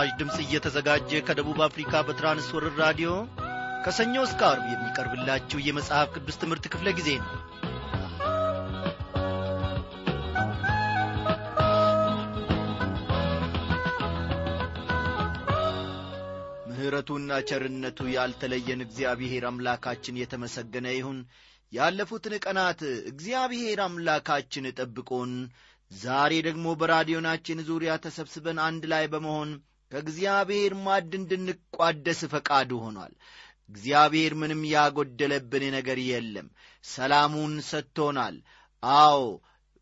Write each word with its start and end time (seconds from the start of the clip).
በምስራች 0.00 0.20
ድምፅ 0.20 0.36
እየተዘጋጀ 0.42 1.10
ከደቡብ 1.24 1.58
አፍሪካ 1.64 1.92
በትራንስወርር 2.06 2.74
ራዲዮ 2.82 3.08
ከሰኞ 3.84 4.14
እስከ 4.26 4.40
አርብ 4.48 4.64
የሚቀርብላችሁ 4.68 5.58
የመጽሐፍ 5.62 6.08
ቅዱስ 6.14 6.36
ትምህርት 6.42 6.64
ክፍለ 6.72 6.88
ጊዜ 6.98 7.08
ነው። 7.18 7.28
ምሕረቱና 16.70 17.30
ቸርነቱ 17.50 18.08
ያልተለየን 18.16 18.84
እግዚአብሔር 18.86 19.46
አምላካችን 19.50 20.20
የተመሰገነ 20.22 20.88
ይሁን። 20.96 21.18
ያለፉትን 21.72 22.36
ቀናት 22.44 22.82
እግዚአብሔር 23.12 23.80
አምላካችን 23.86 24.74
ጠብቆን 24.78 25.34
ዛሬ 25.90 26.34
ደግሞ 26.46 26.68
በራዲዮናችን 26.80 27.66
ዙሪያ 27.68 27.92
ተሰብስበን 28.02 28.60
አንድ 28.64 28.84
ላይ 28.90 29.06
በመሆን 29.12 29.50
ከእግዚአብሔር 29.92 30.72
ማድ 30.84 31.12
እንድንቋደስ 31.18 32.20
ፈቃዱ 32.32 32.70
ሆኗል። 32.84 33.12
እግዚአብሔር 33.70 34.32
ምንም 34.40 34.62
ያጎደለብን 34.70 35.64
ነገር 35.76 35.98
የለም። 36.06 36.48
ሰላሙን 36.84 37.54
ሰጥቶናል። 37.68 38.36
አዎ 38.82 39.20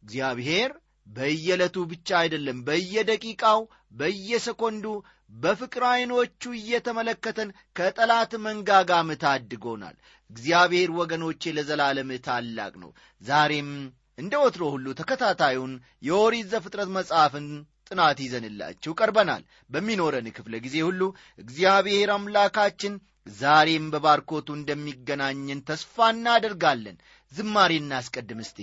እግዚአብሔር 0.02 0.70
በየዕለቱ 1.06 1.76
ብቻ 1.92 2.08
አይደለም 2.22 2.58
በየደቂቃው 2.66 3.60
በየሰኮንዱ 3.92 4.86
በፍቅር 5.34 5.82
ዐይኖቹ 5.88 6.42
እየተመለከተን 6.58 7.48
ከጠላት 7.76 8.32
መንጋጋም 8.44 9.10
ታድጎናል። 9.22 9.96
እግዚአብሔር 10.30 10.90
ወገኖቼ 10.98 11.52
ለዘላለም 11.56 12.10
ታላቅ 12.26 12.72
ነው። 12.82 12.90
ዛሬም 13.22 13.70
እንደ 14.18 14.34
ወትሮ 14.42 14.62
ሁሉ 14.74 14.86
ተከታታዩን 15.00 15.72
የኦሪት 16.02 16.46
ዘፍጥረት 16.52 16.90
መጽሐፍን 16.96 17.46
ጥናት 17.88 18.18
ይዘንላችሁ 18.22 18.92
ቀርበናል። 18.98 19.42
በሚኖረን 19.70 20.28
ክፍለ 20.36 20.54
ጊዜ 20.64 20.76
ሁሉ 20.88 21.00
እግዚአብሔር 21.38 22.10
አምላካችን 22.16 22.94
ዛሬም 23.36 23.86
በባርኮቱ 23.92 24.48
እንደሚገናኝን 24.56 25.64
ተስፋ 25.68 26.08
እናደርጋለን። 26.14 26.98
ዝማሬ 27.32 27.72
እናስቀድም 27.80 28.40
እስቲ 28.44 28.58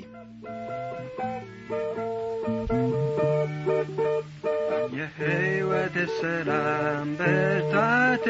የሕይወት 4.93 5.95
ሰላም 6.17 7.07
ብርታቴ 7.19 8.25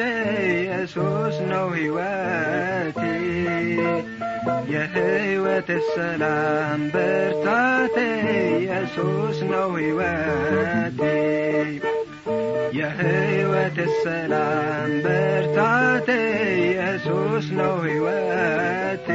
ኢየሱስ 0.52 1.36
ነው 1.50 1.66
ሕይወቴ። 1.74 3.00
የሕይወት 4.72 5.70
ሰላም 5.94 6.80
ብርታቴ 6.94 7.96
ኢየሱስ 8.54 9.38
ነው 9.52 9.70
ሕይወቴ። 9.76 11.00
የሕይወት 12.78 13.78
ሰላም 14.02 14.90
ብርታቴ 15.04 16.08
ኢየሱስ 16.62 17.46
ነው 17.52 17.74
ሕይወቴ 17.84 19.08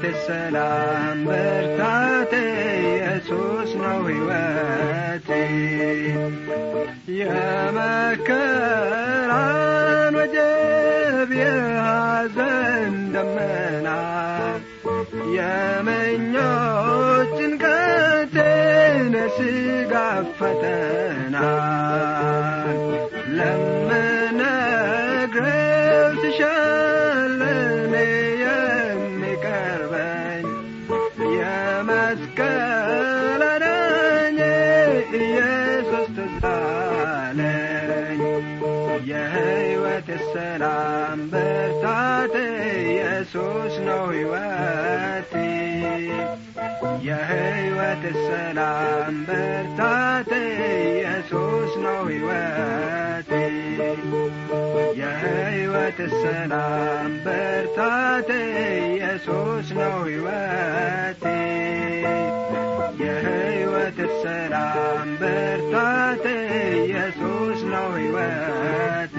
የሕይወት 0.00 0.18
ሰላም 0.26 1.20
ብርታቴ 1.26 2.32
ኢየሱስ 2.82 3.70
ነው 3.80 4.02
ሕይወቴ። 4.08 5.28
የመከራን 8.70 10.14
ወጀብ 10.18 11.30
የሐዘን 11.40 12.94
ደመና 13.14 13.88
የምኞት 15.36 16.12
ጭንቀቴን 17.38 19.12
የሥጋ 19.18 19.92
ፈተና። 20.38 21.36
ለምነግረው 24.70 25.58
ትሻለኔ 26.22 26.87
የሕይወት 47.06 48.04
ሰላም 48.24 49.14
ብርታቴ 49.28 50.30
ኢየሱስ 50.88 51.72
ነው 51.84 52.00
ሕይወቴ 52.08 53.30
የሕይወት 55.00 55.98
ሰላም 56.22 57.12
ብርታቴ 57.26 58.30
ኢየሱስ 58.88 59.68
ነው 59.78 59.96
ሕይወቴ 60.08 61.24
የሕይወት 63.02 63.98
ሰላም 64.24 65.08
ብርታቴ 65.22 66.24
ኢየሱስ 66.80 67.60
ነው 67.72 67.88
ሕይወቴ 67.96 69.16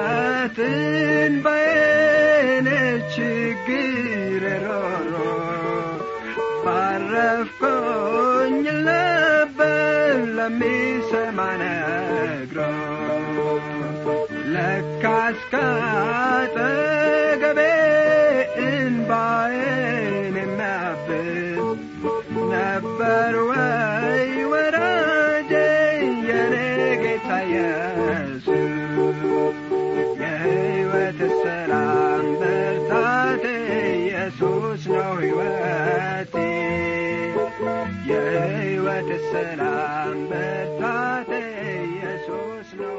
የጭንቀትን 0.00 1.34
በየኔ 1.44 2.07
ሮሮ 4.64 5.14
ባረፍኮኝ 6.64 8.56
ነበር 8.88 10.06
ለሚሰማ 10.36 11.38
ነግሮ 11.62 12.58
ለካስ 14.54 15.40
ካጠገቤ 15.52 16.60
እንባዬን 18.66 20.36
የሚያብስ 20.40 21.78
ነበር 22.54 23.34
ወይ 23.50 23.67
የሕይወት 37.60 39.08
ሰላም 39.30 40.18
ብርታቴ 40.30 41.30
ኢየሱስ 41.86 42.68
ነው 42.80 42.98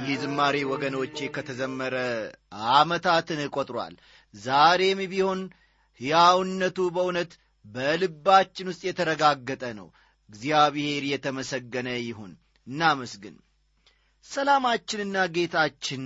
ይህ 0.00 0.16
ዝማሬ 0.22 0.56
ወገኖቼ 0.70 1.28
ከተዘመረ 1.34 1.94
ዓመታትን 2.72 3.40
ቆጥሯል። 3.54 3.94
ዛሬም 4.34 5.00
ቢሆን 5.12 5.40
ሕያውነቱ 6.00 6.78
በእውነት 6.94 7.32
በልባችን 7.66 8.70
ውስጥ 8.70 8.82
የተረጋገጠ 8.86 9.64
ነው። 9.78 9.88
እግዚአብሔር 10.30 11.04
የተመሰገነ 11.10 11.88
ይሁን። 12.02 12.32
እናመስግን። 12.66 13.34
ሰላማችንና 14.26 15.16
ጌታችን 15.34 16.04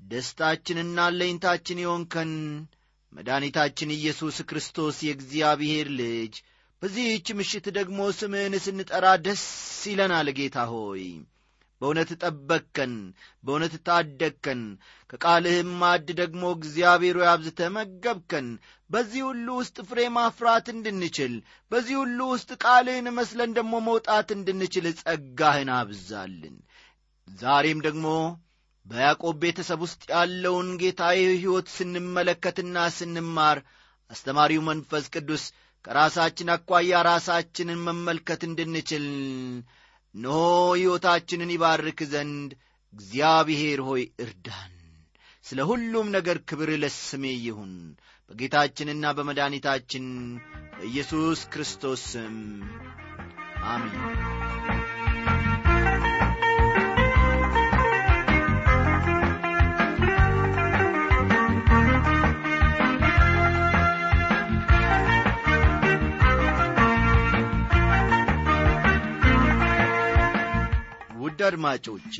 ደስታችንና 0.00 1.08
ለኝታችን 1.16 1.82
የሆንከን 1.82 2.32
መድኃኒታችን 3.12 3.94
ኢየሱስ 3.96 4.36
ክርስቶስ 4.48 4.98
የእግዚአብሔር 5.06 5.88
ልጅ 6.00 6.34
በዚህች 6.82 7.28
ምሽት 7.38 7.66
ደግሞ 7.76 7.98
ስምህን 8.18 8.54
ስንጠራ 8.64 9.06
ደስ 9.24 9.42
ይለናል። 9.86 10.28
ጌታ 10.38 10.56
ሆይ 10.70 11.02
በእውነት 11.80 12.10
ጠበቅከን 12.22 12.94
በእውነት 13.44 13.74
ታደግከን። 13.86 14.62
ከቃልህም 15.10 15.70
ማድ 15.80 16.08
ደግሞ 16.20 16.42
እግዚአብሔር 16.56 17.18
አብዝተ 17.30 17.68
መገብከን 17.76 18.48
በዚህ 18.90 19.22
ሁሉ 19.28 19.46
ውስጥ 19.60 19.76
ፍሬ 19.88 20.00
ማፍራት 20.16 20.66
እንድንችል 20.74 21.34
በዚህ 21.70 21.96
ሁሉ 22.02 22.18
ውስጥ 22.32 22.50
ቃልህን 22.64 23.08
መስለን 23.18 23.52
ደግሞ 23.58 23.74
መውጣት 23.88 24.28
እንድንችል 24.36 24.86
ጸጋህን 25.00 25.70
አብዛልን። 25.78 26.56
ዛሬም 27.28 27.80
ደግሞ 27.86 28.06
በያዕቆብ 28.86 29.36
ቤተሰብ 29.42 29.80
ውስጥ 29.86 30.02
ያለውን 30.12 30.68
ጌታዊ 30.80 31.18
ሕይወት 31.34 31.68
ስንመለከትና 31.74 32.76
ስንማር 32.96 33.58
አስተማሪው 34.10 34.62
መንፈስ 34.68 35.04
ቅዱስ 35.14 35.44
ከራሳችን 35.84 36.52
አኳያ 36.54 36.98
ራሳችንን 37.06 37.78
መመልከት 37.86 38.42
እንድንችል 38.48 39.06
እነሆ 40.14 40.38
ሕይወታችንን 40.74 41.52
ይባርክ 41.54 42.00
ዘንድ 42.12 42.50
እግዚአብሔር 42.92 43.80
ሆይ 43.88 44.04
እርዳን። 44.24 44.72
ስለ 45.44 45.60
ሁሉም 45.68 46.08
ነገር 46.16 46.38
ክብር 46.48 46.70
ለስሜ 46.82 47.24
ይሁን። 47.40 47.72
በጌታችንና 48.30 49.04
በመድኃኒታችን 49.16 50.06
በኢየሱስ 50.74 51.40
ክርስቶስ 51.52 52.02
ስም 52.12 52.36
አሚን 53.66 53.96
ውድ 71.40 71.46
አድማጮቼ 71.48 72.14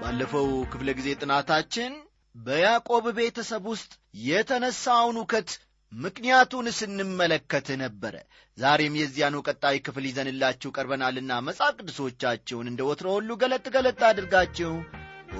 ባለፈው 0.00 0.48
ክፍለ 0.72 0.88
ጊዜ 0.98 1.08
ጥናታችን 1.20 1.92
በያዕቆብ 2.34 3.04
ቤተሰብ 3.18 3.64
ውስጥ 3.72 3.92
የተነሳውን 4.24 5.16
ውከት 5.20 5.50
ምክንያቱን 5.92 6.66
ስንመለከት 6.78 7.68
ነበረ። 7.82 8.14
ዛሬም 8.58 8.98
የዚያኑ 9.00 9.36
ቀጣይ 9.46 9.78
ክፍል 9.86 10.06
ይዘንላችሁ 10.08 10.72
ቀርበናልና 10.76 11.40
መጽሐፍ 11.48 11.74
ቅዱሶቻችሁን 11.78 12.70
እንደ 12.72 12.82
ወትሮ 12.90 13.08
ሁሉ 13.16 13.38
ገለጥ 13.42 13.66
ገለጥ 13.76 14.00
አድርጋችሁ 14.10 14.72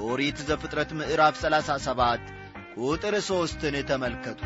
ኦሪት 0.06 0.40
ዘፍጥረት 0.48 0.92
ምዕራፍ 1.00 1.36
37 1.42 2.32
ቁጥር 2.80 3.16
ሦስትን 3.28 3.76
ተመልከቱ 3.90 4.40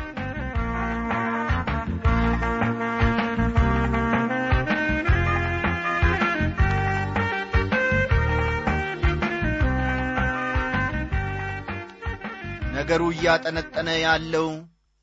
ነገሩ 12.83 13.03
እያጠነጠነ 13.11 13.89
ያለው 13.99 14.47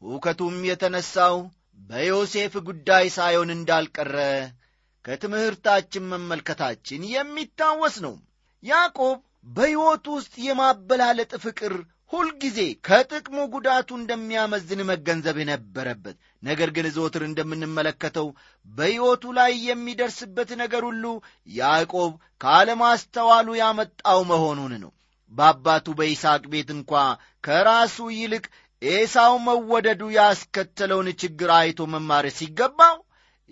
ሁከቱም 0.03 0.57
የተነሣው 0.69 1.37
በዮሴፍ 1.83 2.55
ጉዳይ 2.67 3.05
ሳይሆን 3.15 3.51
እንዳልቀረ 3.55 4.17
ከትምህርታችን 5.05 6.09
መመልከታችን 6.11 7.07
የሚታወስ 7.13 7.97
ነው። 8.07 8.15
ያዕቆብ 8.63 9.17
በሕይወቱ 9.49 10.07
ውስጥ 10.17 10.35
የማበላለጥ 10.47 11.33
ፍቅር 11.47 11.75
ሁልጊዜ 12.13 12.59
ከጥቅሙ 12.87 13.39
ጉዳቱ 13.55 13.89
እንደሚያመዝን 13.99 14.83
መገንዘብ 14.91 15.39
የነበረበት 15.43 16.17
ነገር 16.43 16.71
ግን 16.77 16.93
ዘወትር 16.97 17.25
እንደምንመለከተው 17.27 18.29
በሕይወቱ 18.69 19.35
ላይ 19.39 19.53
የሚደርስበት 19.67 20.53
ነገር 20.63 20.85
ሁሉ 20.91 21.05
ያዕቆብ 21.57 22.13
ካለማስተዋሉ 22.41 23.49
ያመጣው 23.59 24.23
መሆኑን 24.33 24.75
ነው 24.85 24.93
በአባቱ 25.33 25.87
በይስሐቅ 25.99 26.43
ቤት 26.53 26.71
እንኳ 26.77 26.93
ከራሱ 27.45 27.97
ይልቅ 28.17 28.45
ኤሳው 28.83 29.35
መወደዱ 29.47 30.03
ያስከተለውን 30.17 31.09
ችግር 31.23 31.51
አይቶ 31.57 31.87
መማር 31.93 32.27
ሲገባው 32.39 32.97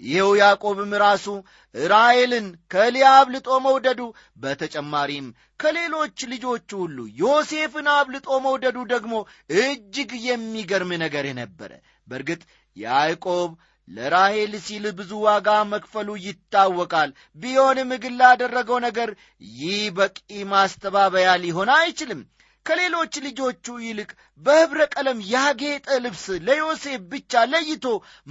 ይኸው 0.00 0.30
ያዕቆብም 0.40 0.92
ራሱ 1.02 1.26
ራሔልን 1.74 2.46
ከሊያ 2.72 3.06
አብልጦ 3.20 3.48
መውደዱ 3.64 4.00
በተጨማሪም 4.42 5.26
ከሌሎች 5.60 6.18
ልጆቹ 6.32 6.70
ሁሉ 6.82 6.98
ዮሴፍን 7.20 7.88
አብልጦ 7.94 8.28
መውደዱ 8.44 8.78
ደግሞ 8.92 9.14
እጅግ 9.60 10.12
የሚገርም 10.26 10.92
ነገር 11.04 11.26
ነበረ። 11.40 11.72
በእርግጥ 12.08 12.42
ያዕቆብ 12.76 13.50
ለራሔል 13.88 14.52
ሲል 14.64 14.84
ብዙ 14.96 15.10
ዋጋ 15.24 15.48
መክፈሉ 15.70 16.08
ይታወቃል። 16.24 17.10
ቢሆንም 17.38 17.90
ግን 18.02 18.16
ላደረገው 18.20 18.78
ነገር 18.86 19.10
ይህ 19.58 19.84
በቂ 19.98 20.16
ማስተባበያ 20.52 21.30
ሊሆን 21.44 21.70
አይችልም። 21.76 22.20
ከሌሎች 22.66 23.14
ልጆቹ 23.24 23.66
ይልቅ 23.84 24.10
በኅብረ 24.42 24.80
ቀለም 24.94 25.18
ያጌጠ 25.30 25.86
ልብስ 26.04 26.24
ለዮሴፍ 26.46 27.00
ብቻ 27.12 27.42
ለይቶ 27.52 27.84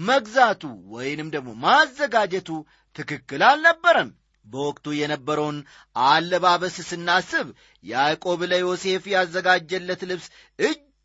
መግዛቱ 0.06 0.62
ወይንም 0.94 1.32
ደግሞ 1.36 1.50
ማዘጋጀቱ 1.64 2.50
ትክክል 2.96 3.44
አልነበረም። 3.50 4.10
በወቅቱ 4.46 4.88
የነበረውን 4.98 5.58
አለባበስ 5.96 6.76
ስናስብ 6.90 7.48
ያዕቆብ 7.84 8.42
ለዮሴፍ 8.52 9.04
ያዘጋጀለት 9.14 10.04
ልብስ 10.12 10.28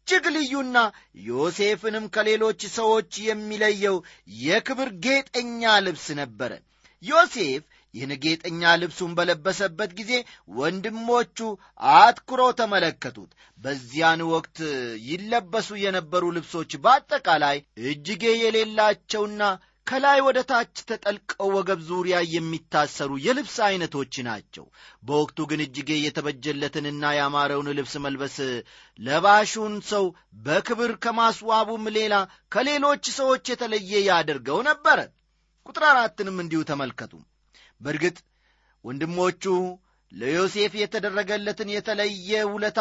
እጅግ 0.08 0.24
ልዩና 0.34 0.78
ዮሴፍንም 1.26 2.06
ከሌሎች 2.14 2.60
ሰዎች 2.74 3.12
የሚለየው 3.26 3.96
የክብር 4.40 4.88
ጌጠኛ 5.04 5.62
ልብስ 5.84 6.06
ነበረ። 6.20 6.52
ዮሴፍ 7.02 7.62
ይህን 7.94 8.12
ጌጠኛ 8.24 8.72
ልብሱን 8.80 9.12
በለበሰበት 9.16 9.90
ጊዜ 9.98 10.12
ወንድሞቹ 10.58 11.38
አትኩሮ 11.94 12.42
ተመለከቱት። 12.60 13.30
በዚያን 13.58 14.20
ወቅት 14.30 14.58
ይለበሱ 15.08 15.70
የነበሩ 15.82 16.24
ልብሶች 16.36 16.72
በአጠቃላይ 16.84 17.58
እጅጌ 17.90 18.24
የሌላቸውና 18.38 19.40
ከላይ 19.86 20.18
ወደ 20.26 20.38
ታች 20.50 20.74
ተጠልቀው 20.88 21.48
ወገብ 21.54 21.80
ዙሪያ 21.88 22.16
የሚታሰሩ 22.32 23.10
የልብስ 23.24 23.56
ዐይነቶች 23.66 24.14
ናቸው። 24.28 24.64
በወቅቱ 25.02 25.38
ግን 25.50 25.60
እጅጌ 25.64 25.90
የተበጀለትንና 25.98 27.12
ያማረውን 27.16 27.68
ልብስ 27.78 27.94
መልበስ 28.04 28.36
ለባሹን 28.98 29.74
ሰው 29.90 30.04
በክብር 30.44 30.92
ከማስዋቡም 31.04 31.86
ሌላ 31.98 32.14
ከሌሎች 32.52 33.04
ሰዎች 33.18 33.44
የተለየ 33.52 34.02
ያደርገው 34.08 34.60
ነበረ። 34.70 34.98
ቁጥር 35.66 35.86
አራትንም 35.90 36.38
እንዲሁ 36.42 36.62
ተመልከቱ። 36.70 37.12
በእርግጥ 37.80 38.16
ወንድሞቹ 38.84 39.44
ለዮሴፍ 40.12 40.72
የተደረገለትን 40.78 41.68
የተለየ 41.74 42.40
ውለታ 42.54 42.80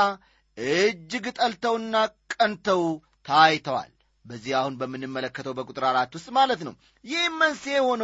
እጅግ 0.58 1.26
ጠልተውና 1.38 1.96
ቀንተው 2.34 2.82
ታይተዋል 3.28 3.92
በዚህ 4.26 4.54
አሁን 4.58 4.74
በምንመለከተው 4.80 5.54
በቁጥር 5.58 5.84
አራት 5.88 6.12
ውስጥ 6.18 6.30
ማለት 6.36 6.62
ነው። 6.68 6.74
ይህም 7.04 7.36
መንስኤ 7.42 7.78
ሆኖ 7.86 8.04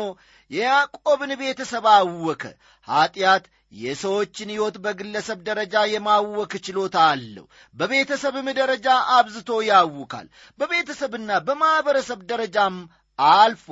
የያዕቆብን 0.51 1.31
ቤተሰብ 1.41 1.85
አወከ። 1.93 2.43
ኀጢአት 2.87 3.45
የሰዎችን 3.77 4.51
ሕይወት 4.53 4.75
በግለሰብ 4.83 5.39
ደረጃ 5.47 5.75
የማወክ 5.93 6.53
ችሎታ 6.65 6.97
አለው። 7.13 7.45
በቤተሰብም 7.75 8.47
ደረጃ 8.59 8.87
አብዝቶ 9.15 9.59
ያውካል። 9.69 10.27
በቤተሰብና 10.59 11.39
በማኅበረሰብ 11.47 12.21
ደረጃም 12.31 12.77
አልፎ 13.19 13.67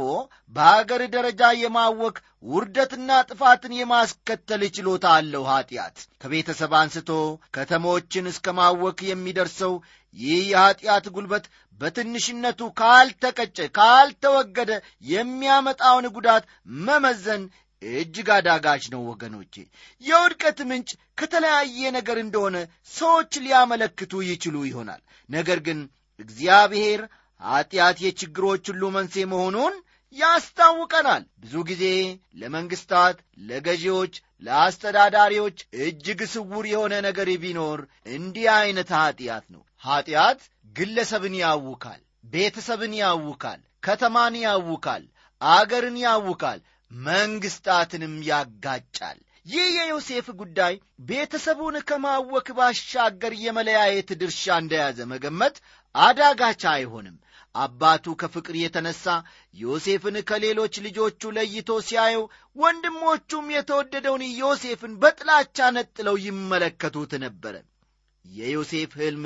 በአገር 0.54 1.02
ደረጃ 1.16 1.42
የማወክ 1.58 2.16
ውርደትና 2.46 3.10
ጥፋትን 3.30 3.74
የማስከተል 3.78 4.62
ችሎታ 4.76 5.06
አለው። 5.18 5.44
ኀጢአት 5.50 5.98
ከቤተሰብ 6.22 6.74
አንስቶ 6.80 7.12
ከተሞችን 7.56 8.30
እስከ 8.32 8.54
ማወክ 8.60 9.00
የሚደርሰው 9.10 9.74
ይህ 10.16 10.42
የኀጢአት 10.50 11.06
ጉልበት 11.16 11.46
በትንሽነቱ 11.80 12.62
ካልተቀጨ 12.80 13.58
ካልተወገደ 13.78 14.72
የሚያመጣውን 15.10 16.06
ጉዳት 16.16 16.44
መመዘን 16.84 17.44
እጅግ 17.82 18.30
አዳጋች 18.36 18.84
ነው 18.94 19.02
ወገኖቼ። 19.10 19.54
የውድቀት 20.02 20.60
ምንጭ 20.70 20.90
ከተለያየ 21.18 21.92
ነገር 21.98 22.18
እንደሆነ 22.22 22.58
ሰዎች 22.94 23.34
ሊያመለክቱ 23.44 24.24
ይችሉ 24.30 24.56
ይሆናል። 24.68 25.02
ነገር 25.30 25.60
ግን 25.68 25.80
እግዚአብሔር 26.20 27.02
ኀጢአት 27.42 27.98
የችግሮች 28.04 28.64
ሁሉ 28.72 28.84
መንሴ 28.96 29.26
መሆኑን 29.32 29.74
ያስታውቀናል። 30.16 31.24
ብዙ 31.44 31.56
ጊዜ 31.70 31.84
ለመንግሥታት 32.42 33.18
ለገዢዎች 33.48 34.14
ለአስተዳዳሪዎች 34.44 35.58
እጅግ 35.82 36.22
ስውር 36.34 36.66
የሆነ 36.72 36.94
ነገር 37.06 37.30
ቢኖር 37.44 37.80
እንዲህ 38.14 38.48
ዐይነት 38.54 38.90
ኀጢአት 38.98 39.46
ነው 39.50 39.62
ኀጢአት 39.86 40.42
ግለሰብን 40.76 41.36
ያውካል 41.42 42.02
ቤተሰብን 42.34 42.94
ያውካል 43.02 43.60
ከተማን 43.84 44.36
ያውካል 44.46 45.04
አገርን 45.42 45.98
ያውካል 46.06 46.60
መንግሥታትንም 46.92 48.16
ያጋጫል። 48.30 49.18
ይህ 49.46 49.66
የዮሴፍ 49.76 50.28
ጉዳይ 50.40 50.74
ቤተሰቡን 51.10 51.76
ከማወክ 51.90 52.48
ባሻገር 52.58 53.34
የመለያየት 53.42 54.10
ድርሻ 54.22 54.56
እንደያዘ 54.62 55.00
መገመት 55.12 55.56
አዳጋች 55.96 56.64
አይሆንም። 56.72 57.18
አባቱ 57.56 58.16
ከፍቅር 58.22 58.56
የተነሣ 58.62 59.04
ዮሴፍን 59.56 60.16
ከሌሎች 60.30 60.76
ልጆቹ 60.86 61.32
ለይቶ 61.38 61.78
ሲያየው 61.88 62.24
ወንድሞቹም 62.56 63.46
የተወደደውን 63.56 64.24
ዮሴፍን 64.42 64.94
በጥላቻ 65.02 65.70
ነጥለው 65.78 66.18
ይመለከቱት 66.26 67.14
ነበረ 67.26 67.56
የዮሴፍ 68.26 68.92
ሕልም 69.00 69.26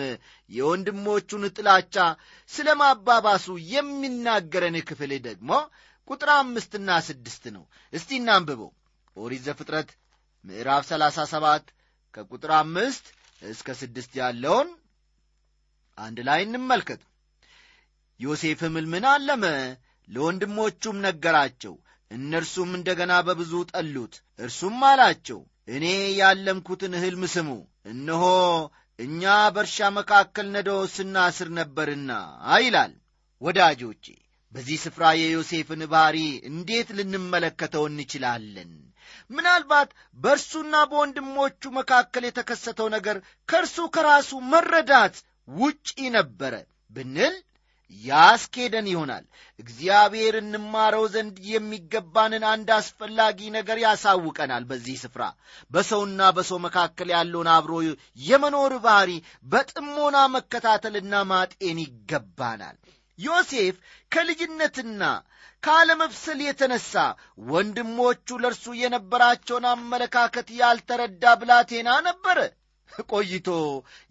የወንድሞቹን 0.50 1.44
ጥላቻ 1.58 1.96
ስለ 2.50 2.70
ማባባሱ 2.82 3.46
የሚናገረን 3.74 4.77
ክፍል 4.89 5.12
ደግሞ 5.27 5.51
ቁጥር 6.08 6.29
አምስትና 6.36 6.89
ስድስት 7.08 7.44
ነው። 7.56 7.63
እስቲ 7.94 8.10
እናንብበው። 8.20 8.72
ኦሪት 9.18 9.41
ዘፍጥረት 9.48 9.89
ምዕራፍ 10.46 10.84
ሰላሳ 10.89 11.20
ሰባት 11.32 11.65
ከቁጥር 12.13 12.51
አምስት 12.60 13.06
እስከ 13.50 13.75
ስድስት 13.82 14.12
ያለውን 14.22 14.70
አንድ 15.98 16.20
ላይ 16.27 16.41
እንመልከት። 16.46 17.01
ዮሴፍም 18.20 18.74
ሕልምን 18.77 19.06
አለመ 19.12 19.46
ለወንድሞቹም 20.08 20.98
ነገራቸው። 21.06 21.74
እነርሱም 22.12 22.70
እንደ 22.77 22.89
ገና 23.00 23.13
በብዙ 23.27 23.53
ጠሉት። 23.72 24.13
እርሱም 24.39 24.77
አላቸው 24.89 25.39
እኔ 25.68 25.86
ያለምኩትን 26.20 26.94
ሕልም 27.03 27.24
ስሙ። 27.34 27.50
እነሆ 27.86 28.24
እኛ 29.00 29.24
በእርሻ 29.56 29.77
መካከል 29.98 30.48
ነዶ 30.56 30.70
ስናስር 30.96 31.50
ነበርና 31.60 32.12
ይላል 32.63 32.94
ወዳጆቼ። 33.41 34.06
በዚህ 34.53 34.77
ስፍራ 34.84 35.03
የዮሴፍን 35.18 35.82
ባሕሪ 35.91 36.18
እንዴት 36.50 36.89
ልንመለከተው 36.98 37.84
እንችላለን? 37.89 38.72
ምናልባት 39.32 39.89
በእርሱና 40.18 40.75
በወንድሞቹ 40.91 41.72
መካከል 41.77 42.24
የተከሰተው 42.27 42.88
ነገር 42.96 43.18
ከእርሱ 43.50 43.77
ከራሱ 43.96 44.32
መረዳት 44.51 45.15
ውጪ 45.48 45.88
ነበረ 46.18 46.53
ብንል 46.91 47.36
ያስኬደን 48.03 48.88
ይሆናል። 48.91 49.24
እግዚአብሔር 49.60 50.36
እንማረው 50.41 51.05
ዘንድ 51.13 51.38
የሚገባንን 51.50 52.43
አንድ 52.51 52.69
አስፈላጊ 52.77 53.39
ነገር 53.55 53.77
ያሳውቀናል። 53.84 54.63
በዚህ 54.69 54.98
ስፍራ 55.03 55.24
በሰውና 55.72 56.29
በሰው 56.38 56.60
መካከል 56.65 57.10
ያለውን 57.15 57.50
አብሮ 57.55 57.74
የመኖር 58.22 58.75
ባህሪ 58.86 59.12
በጥሞና 59.46 60.17
መከታተልና 60.36 61.24
ማጤን 61.31 61.79
ይገባናል። 61.86 62.77
ዮሴፍ 63.19 63.75
ከልጅነትና 64.12 65.03
ካለመብሰል 65.63 66.39
የተነሳ 66.43 66.93
ወንድሞቹ 67.50 68.38
ለእርሱ 68.43 68.65
የነበራቸውን 68.81 69.65
አመለካከት 69.72 70.48
ያልተረዳ 70.60 71.34
ብላቴና 71.41 71.89
ነበረ። 72.08 72.38
ቆይቶ 73.10 73.48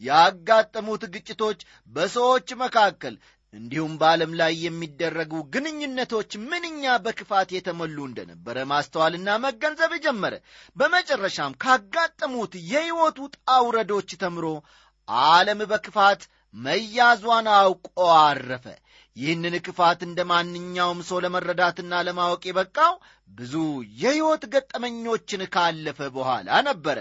ያጋጠሙት 0.00 1.02
ግጭቶች 1.14 1.61
በሰዎች 1.92 2.49
መካከል 2.61 3.14
እንዲሁም 3.54 3.92
በዓለም 4.00 4.32
ላይ 4.40 4.52
የሚደረጉ 4.62 5.32
ግንኙነቶች 5.54 6.32
ምንኛ 6.48 6.96
በክፋት 7.04 7.48
የተሞሉ 7.54 7.96
እንደነበረ 8.08 8.66
ማስተዋልና 8.72 9.36
መገንዘብ 9.44 9.92
ጀመረ። 10.04 10.34
በመጨረሻም 10.76 11.56
ካጋጠሙት 11.62 12.54
የሕይወቱ 12.70 13.18
ጣውረዶች 13.38 14.10
ተምሮ 14.22 14.46
ዓለም 15.28 15.62
በክፋት 15.70 16.22
መያዟን 16.54 17.46
አውቆ 17.56 17.96
አረፈ። 18.22 18.66
ይህንን 19.16 19.54
ክፋት 19.66 20.00
እንደ 20.06 20.20
ማንኛውም 20.30 21.00
ሰው 21.08 21.18
ለመረዳትና 21.24 21.92
ለማወቅ 22.06 22.42
የበቃው 22.48 22.92
ብዙ 23.30 23.54
የሕይወት 24.02 24.42
ገጠመኞችን 24.52 25.42
ካለፈ 25.54 26.08
በኋላ 26.16 26.60
ነበረ። 26.68 26.98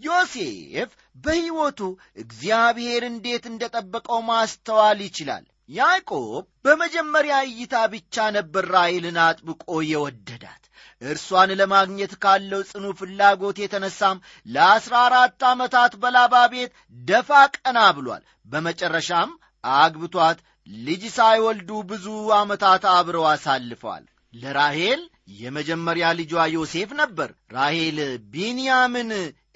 ዮሴፍ 0.00 0.90
በሕይወቱ 1.24 1.80
እግዚአብሔር 2.22 3.02
እንዴት 3.10 3.44
እንደ 3.50 3.64
ጠበቀው 3.74 4.20
ማስተዋል 4.30 5.00
ይችላል 5.06 5.44
ያዕቆብ 5.68 6.44
በመጀመሪያ 6.64 7.34
እይታ 7.48 7.74
ብቻ 7.92 8.24
ነበር 8.36 8.64
ራይልን 8.74 9.18
አጥብቆ 9.24 9.62
የወደዳት። 9.86 10.60
እርሷን 11.02 11.50
ለማግኘት 11.60 12.12
ካለው 12.22 12.60
ጽኑ 12.70 12.84
ፍላጎት 12.98 13.56
የተነሳም 13.62 14.22
ለአስራ 14.46 14.94
አራት 15.08 15.42
ዓመታት 15.50 15.92
በላባ 16.02 16.34
ቤት 16.52 16.72
ደፋ 17.04 17.30
ቀና 17.56 17.78
ብሏል። 17.96 18.22
በመጨረሻም 18.52 19.30
አግብቷት 19.76 20.38
ልጅ 20.84 21.02
ሳይወልዱ 21.16 21.70
ብዙ 21.90 22.06
ዓመታት 22.38 22.84
አብረው 22.92 23.24
አሳልፈዋል። 23.32 24.04
ለራሄል 24.34 25.02
የመጀመሪያ 25.40 26.06
ልጇ 26.18 26.32
ዮሴፍ 26.54 26.90
ነበር። 27.00 27.28
ራሄል 27.54 27.98
ቢንያምን 28.32 29.10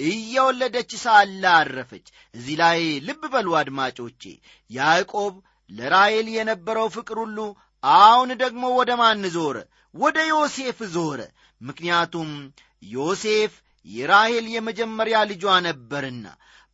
እየወለደች 0.08 0.90
ሳለ 1.04 1.42
አረፈች 1.54 2.06
እዚህ 2.34 2.56
ላይ 2.62 2.78
ልብ 3.06 3.22
በሉ 3.32 3.48
አድማጮቼ 3.60 4.22
ያዕቆብ 4.70 5.34
ለራሄል 5.70 6.28
የነበረው 6.34 6.86
ፍቅር 6.96 7.18
ሁሉ 7.24 7.38
አሁን 7.82 8.30
ደግሞ 8.42 8.64
ወደ 8.78 8.92
ማን 9.00 9.24
ዞረ 9.34 9.56
ወደ 9.94 10.18
ዮሴፍ 10.30 10.78
ዞረ 10.94 11.20
ምክንያቱም 11.60 12.30
ዮሴፍ 12.92 13.52
የራሄል 13.86 14.46
የመጀመሪያ 14.54 15.18
ልጇ 15.30 15.44
ነበርና 15.66 16.26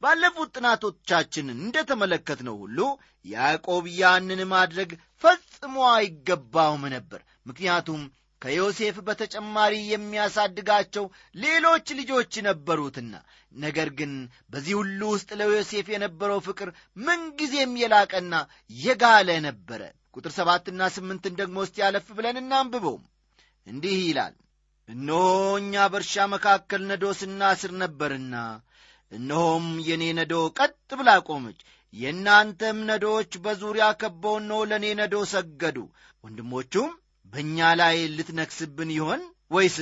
ባለፉት 0.03 0.49
ጥናቶቻችን 0.57 1.47
እንደ 1.57 1.77
ተመለከትነው 1.91 2.57
ሁሉ 2.63 2.79
ያዕቆብ 3.25 3.85
ያንን 4.01 4.41
ማድረግ 4.53 4.91
ፈጽሞ 5.25 5.77
አይገባውም 5.93 6.83
ነበር። 6.95 7.21
ምክንያቱም 7.47 8.01
ከዮሴፍ 8.43 8.97
በተጨማሪ 9.07 9.75
የሚያሳድጋቸው 9.91 11.05
ሌሎች 11.37 11.87
ልጆች 12.01 12.33
ነበሩትና 12.47 13.13
ነገር 13.57 13.89
ግን 13.99 14.13
በዚህ 14.53 14.75
ሁሉ 14.81 15.01
ውስጥ 15.13 15.31
ለዮሴፍ 15.41 15.87
የነበረው 15.93 16.41
ፍቅር 16.47 16.71
ምንጊዜም 16.99 17.75
የላቀና 17.83 18.35
የጋለ 18.81 19.29
ነበረ። 19.47 19.83
ቁጥር 20.17 20.33
ሰባትና 20.37 20.89
ስምንትን 20.97 21.37
ደግሞ 21.41 21.59
እስቲ 21.65 21.79
ያለፍ 21.85 22.09
ብለን 22.17 22.41
እናንብበው 22.43 22.97
እንዲህ 23.67 23.97
ይላል 24.03 24.35
እነሆ 24.89 25.21
እኛ 25.61 25.85
በእርሻ 25.93 26.25
መካከል 26.33 26.83
ነዶ 26.91 27.05
ስናስር 27.21 27.73
ነበርና 27.83 28.35
እነሆም 29.13 29.67
የእኔ 29.87 30.05
ነዶ 30.19 30.35
ቀጥ 30.59 30.75
ብላ 30.99 31.11
ቆመች። 31.29 31.59
የእናንተም 31.95 32.79
ነዶዎች 32.89 33.33
በዙሪያ 33.45 33.87
ከበው 34.01 34.37
እነሆ 34.41 34.61
ለእኔ 34.71 34.87
ነዶ 35.01 35.17
ሰገዱ። 35.33 35.79
ወንድሞቹም 36.25 36.91
በእኛ 37.33 37.59
ላይ 37.81 37.97
ልትነክስብን 38.17 38.91
ይሆን 38.97 39.23
ወይስ 39.55 39.77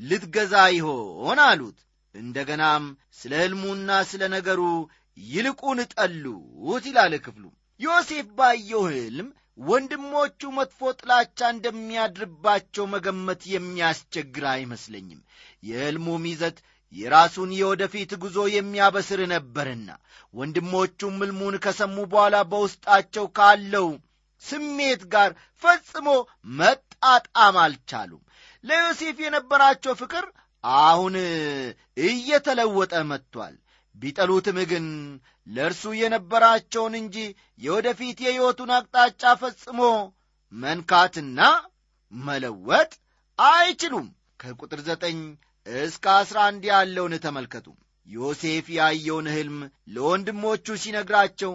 ልትገዛ 0.00 0.54
ይሆን 0.76 1.40
አሉት። 1.46 1.78
እንደ 2.14 2.36
ገናም 2.48 2.84
ስለ 3.18 3.32
ሕልሙና 3.42 3.90
ስለ 4.10 4.22
ነገሩ 4.34 4.60
ይልቁን 5.16 5.78
ጠሉት 5.92 6.84
ይላል 6.90 7.14
ክፍሉ። 7.24 7.44
ዮሴፍ 7.80 8.28
ባየው 8.38 8.84
ሕልም 8.92 9.28
ወንድሞቹ 9.60 10.40
መጥፎ 10.56 10.80
ጥላቻ 10.98 11.38
እንደሚያድርባቸው 11.54 12.84
መገመት 12.94 13.42
የሚያስቸግር 13.52 14.44
አይመስለኝም። 14.52 15.20
የሕልሙም 15.62 16.24
ይዘት 16.30 16.58
የራሱን 16.92 17.50
የወደፊት 17.56 18.10
ጉዞ 18.22 18.38
የሚያበስር 18.52 19.20
ነበርና 19.32 19.88
ወንድሞቹም 20.34 21.16
ሕልሙን 21.22 21.54
ከሰሙ 21.64 21.96
በኋላ 22.12 22.36
በውስጣቸው 22.50 23.26
ካለው 23.38 23.88
ስሜት 24.42 25.02
ጋር 25.12 25.30
ፈጽሞ 25.62 26.08
መጣጣም 26.58 27.56
አልቻሉም። 27.64 28.22
ለዮሴፍ 28.64 29.16
የነበራቸው 29.24 29.94
ፍቅር 30.00 30.24
አሁን 30.82 31.14
እየተለወጠ 32.06 32.94
መጥቷል። 33.10 33.54
ቢጠሉትም 33.96 34.58
ግን 34.70 34.86
ለእርሱ 35.46 35.82
የነበራቸውን 35.98 36.94
እንጂ 37.00 37.16
የወደፊት 37.62 38.18
የሕይወቱን 38.24 38.70
አቅጣጫ 38.76 39.22
ፈጽሞ 39.42 39.80
መንካትና 40.52 41.40
መለወጥ 42.12 42.90
አይችሉም። 43.38 44.06
ከቁጥር 44.40 44.80
ዘጠኝ 44.88 45.18
እስከ 45.66 46.04
አስራ 46.18 46.38
አንድ 46.48 46.64
ያለውን 46.70 47.14
ተመልከቱ። 47.24 47.66
ዮሴፍ 48.08 48.66
ያየውን 48.76 49.28
ሕልም 49.34 49.56
ለወንድሞቹ 49.94 50.76
ሲነግራቸው 50.82 51.52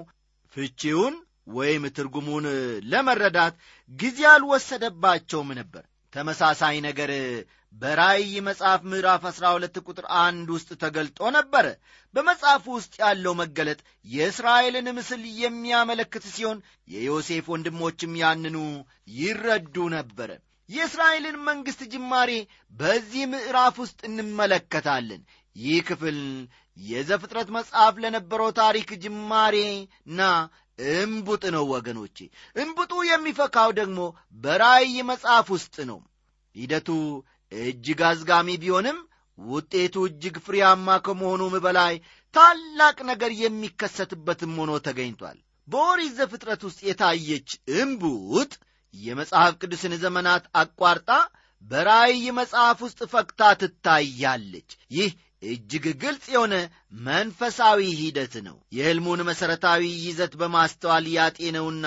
ፍቺውን 0.56 1.16
ወይም 1.48 1.84
ትርጉሙን 1.96 2.46
ለመረዳት 2.92 3.56
ጊዜ 3.92 4.20
አልወሰደባቸውም 4.34 5.50
ነበር። 5.60 5.84
ተመሳሳይ 6.14 6.78
ነገር 6.86 7.12
በራእይ 7.76 8.34
መጽሐፍ 8.48 8.82
ምዕራፍ 8.92 9.24
12 9.30 9.78
ቁጥር 9.86 10.06
አንድ 10.22 10.48
ውስጥ 10.56 10.70
ተገልጦ 10.82 11.30
ነበረ 11.36 11.66
በመጽሐፉ 12.16 12.66
ውስጥ 12.78 12.94
ያለው 13.04 13.34
መገለጥ 13.42 13.80
የእስራኤልን 14.06 14.88
ምስል 14.98 15.22
የሚያመለክት 15.42 16.26
ሲሆን 16.34 16.58
የዮሴፍ 16.94 17.46
ወንድሞችም 17.54 18.18
ያንኑ 18.22 18.58
ይረዱ 19.18 19.76
ነበረ 19.96 20.32
የእስራኤልን 20.70 21.38
መንግሥት 21.48 21.82
ጅማሬ 21.94 22.32
በዚህ 22.74 23.24
ምዕራፍ 23.32 23.78
ውስጥ 23.84 24.00
እንመለከታለን። 24.10 25.22
ይህ 25.56 25.80
ክፍል 25.88 26.20
የዘፍጥረት 26.78 27.50
መጽሐፍ 27.56 27.96
ለነበረው 28.04 28.50
ታሪክ 28.60 28.90
ጅማሬና 29.04 30.20
እምቡጥ 30.94 31.44
ነው 31.56 31.64
ወገኖቼ። 31.74 32.18
እምቡጡ 32.56 32.94
የሚፈካው 33.08 33.70
ደግሞ 33.80 34.00
በራእይ 34.44 34.96
መጽሐፍ 35.10 35.48
ውስጥ 35.56 35.76
ነው። 35.90 36.00
ሂደቱ 36.56 36.90
እጅግ 37.52 38.02
አዝጋሚ 38.10 38.50
ቢሆንም 38.62 38.98
ውጤቱ 39.38 39.96
እጅግ 40.08 40.36
ፍሬያማ 40.46 40.98
ከመሆኑም 41.06 41.54
በላይ 41.64 41.94
ታላቅ 42.34 42.98
ነገር 43.10 43.32
የሚከሰትበትም 43.42 44.54
ሆኖ 44.60 44.72
ተገኝቷል። 44.88 45.38
በኦሪት 45.68 46.14
ዘፍጥረት 46.20 46.62
ውስጥ 46.68 46.80
የታየች 46.88 47.50
እምቡጥ 47.80 48.52
የመጽሐፍ 48.94 49.54
ቅዱስን 49.62 49.94
ዘመናት 50.04 50.44
አቋርጣ 50.62 51.10
በራእይ 51.64 52.24
መጽሐፍ 52.38 52.80
ውስጥ 52.86 53.00
ፈክታ 53.12 53.42
ትታያለች። 53.62 54.70
ይህ 54.92 55.12
እጅግ 55.44 55.86
ግልጽ 56.02 56.26
የሆነ 56.34 56.56
መንፈሳዊ 57.06 57.80
ሂደት 58.00 58.34
ነው። 58.48 58.58
የሕልሙን 58.78 59.22
መሠረታዊ 59.30 59.84
ይዘት 60.04 60.34
በማስተዋል 60.42 61.06
ያጤነውና 61.16 61.86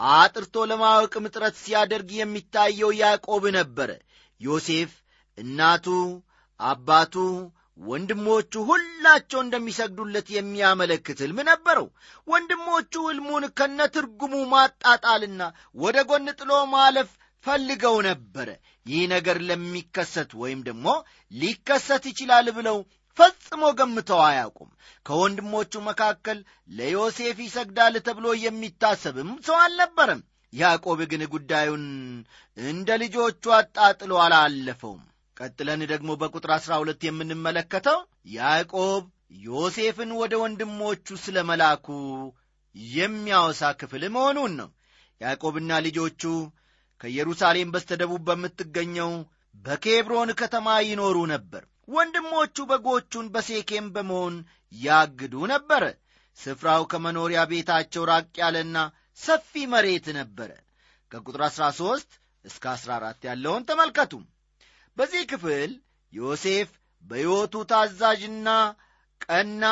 አጥርቶ 0.00 0.64
ለማወቅም 0.70 1.24
ጥረት 1.34 1.56
ሲያደርግ 1.62 2.10
የሚታየው 2.18 2.90
ያዕቆብ 3.00 3.44
ነበረ። 3.58 3.90
ዮሴፍ 4.40 4.92
እናቱ 5.38 5.86
አባቱ 6.60 7.14
ወንድሞቹ 7.80 8.52
ሁላቸው 8.68 9.40
እንደሚሰግዱለት 9.42 10.26
የሚያመለክት 10.34 11.18
ሕልም 11.24 11.38
ነበረው። 11.48 11.86
ወንድሞቹ 12.28 12.92
ሕልሙን 13.06 13.44
ከነትርጉሙ 13.58 14.34
ማጣጣልና 14.52 15.42
ወደ 15.76 15.98
ጎን 16.10 16.28
ጥሎ 16.40 16.52
ማለፍ 16.74 17.10
ፈልገው 17.44 17.96
ነበረ 18.06 18.48
ይህ 18.90 19.02
ነገር 19.12 19.38
ለሚከሰት 19.48 20.30
ወይም 20.42 20.60
ደግሞ 20.68 20.86
ሊከሰት 21.32 22.04
ይችላል 22.10 22.48
ብለው 22.58 22.78
ፈጽሞ 23.18 23.62
ገምተው 23.78 24.20
አያውቁም። 24.26 24.70
ከወንድሞቹ 25.06 25.72
መካከል 25.88 26.38
ለዮሴፍ 26.70 27.38
ይሰግዳል 27.46 27.94
ተብሎ 28.06 28.26
የሚታሰብም 28.44 29.30
ሰው 29.46 29.56
አልነበረም። 29.62 30.20
ያዕቆብ 30.52 31.00
ግን 31.10 31.22
ጉዳዩን 31.32 31.84
እንደ 32.56 32.90
ልጆቹ 33.02 33.52
አጣጥሎ 33.58 34.12
አላለፈውም። 34.24 35.02
ቀጥለን 35.36 35.82
ደግሞ 35.92 36.10
በቁጥር 36.20 36.50
አሥራ 36.56 36.72
ሁለት 36.80 37.02
የምንመለከተው 37.06 37.98
ያዕቆብ 38.34 39.04
ዮሴፍን 39.46 40.10
ወደ 40.20 40.34
ወንድሞቹ 40.42 41.16
ስለ 41.24 41.38
መላኩ 41.50 41.86
የሚያወሳ 42.94 43.70
ክፍል 43.80 44.02
መሆኑን 44.16 44.52
ነው። 44.60 44.70
ያዕቆብና 45.20 45.72
ልጆቹ 45.86 46.22
ከኢየሩሳሌም 47.00 47.72
በስተደቡብ 47.74 48.22
በምትገኘው 48.28 49.12
በኬብሮን 49.54 50.30
ከተማ 50.40 50.68
ይኖሩ 50.88 51.18
ነበር። 51.32 51.62
ወንድሞቹ 51.88 52.56
በጎቹን 52.70 53.26
በሴኬም 53.34 53.86
በመሆን 53.94 54.34
ያግዱ 54.80 55.34
ነበረ። 55.52 55.84
ስፍራው 56.38 56.82
ከመኖሪያ 56.92 57.40
ቤታቸው 57.50 58.02
ራቅ 58.10 58.28
ያለና 58.42 58.76
ሰፊ 59.20 59.62
መሬት 59.72 60.06
ነበረ። 60.18 60.50
ከቁጥር 61.12 61.42
13 61.48 62.10
እስከ 62.44 62.64
14 62.74 63.26
ያለውን 63.28 63.66
ተመልከቱ። 63.70 64.12
በዚህ 64.96 65.22
ክፍል 65.32 65.72
ዮሴፍ 66.12 66.70
በሕይወቱ 67.04 67.54
ታዛዥና 67.70 68.48
ቀና 69.24 69.64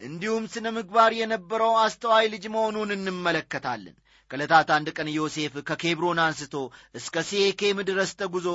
እንዲሁም 0.00 0.44
ስነ 0.52 0.66
ምግባር 0.76 1.12
የነበረው 1.20 1.72
አስተዋይ 1.84 2.26
ልጅ 2.34 2.44
መሆኑን 2.54 2.90
እንመለከታለን። 2.96 3.96
ከዕለታት 4.30 4.68
አንድ 4.74 4.88
ቀን 4.96 5.08
ዮሴፍ 5.12 5.54
ከኬብሮን 5.68 6.18
አንስቶ 6.24 6.54
እስከ 6.94 7.24
ሴኬም 7.28 7.78
ድረስ 7.88 8.10
ተጉዞ 8.20 8.46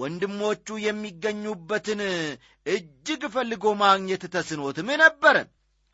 ወንድሞቹ 0.00 0.78
የሚገኙበትን 0.84 2.00
እጅግ 2.66 3.22
ፈልጎ 3.34 3.74
ማግኘት 3.82 4.24
ተስኖትም 4.34 4.90
ነበረ። 5.02 5.36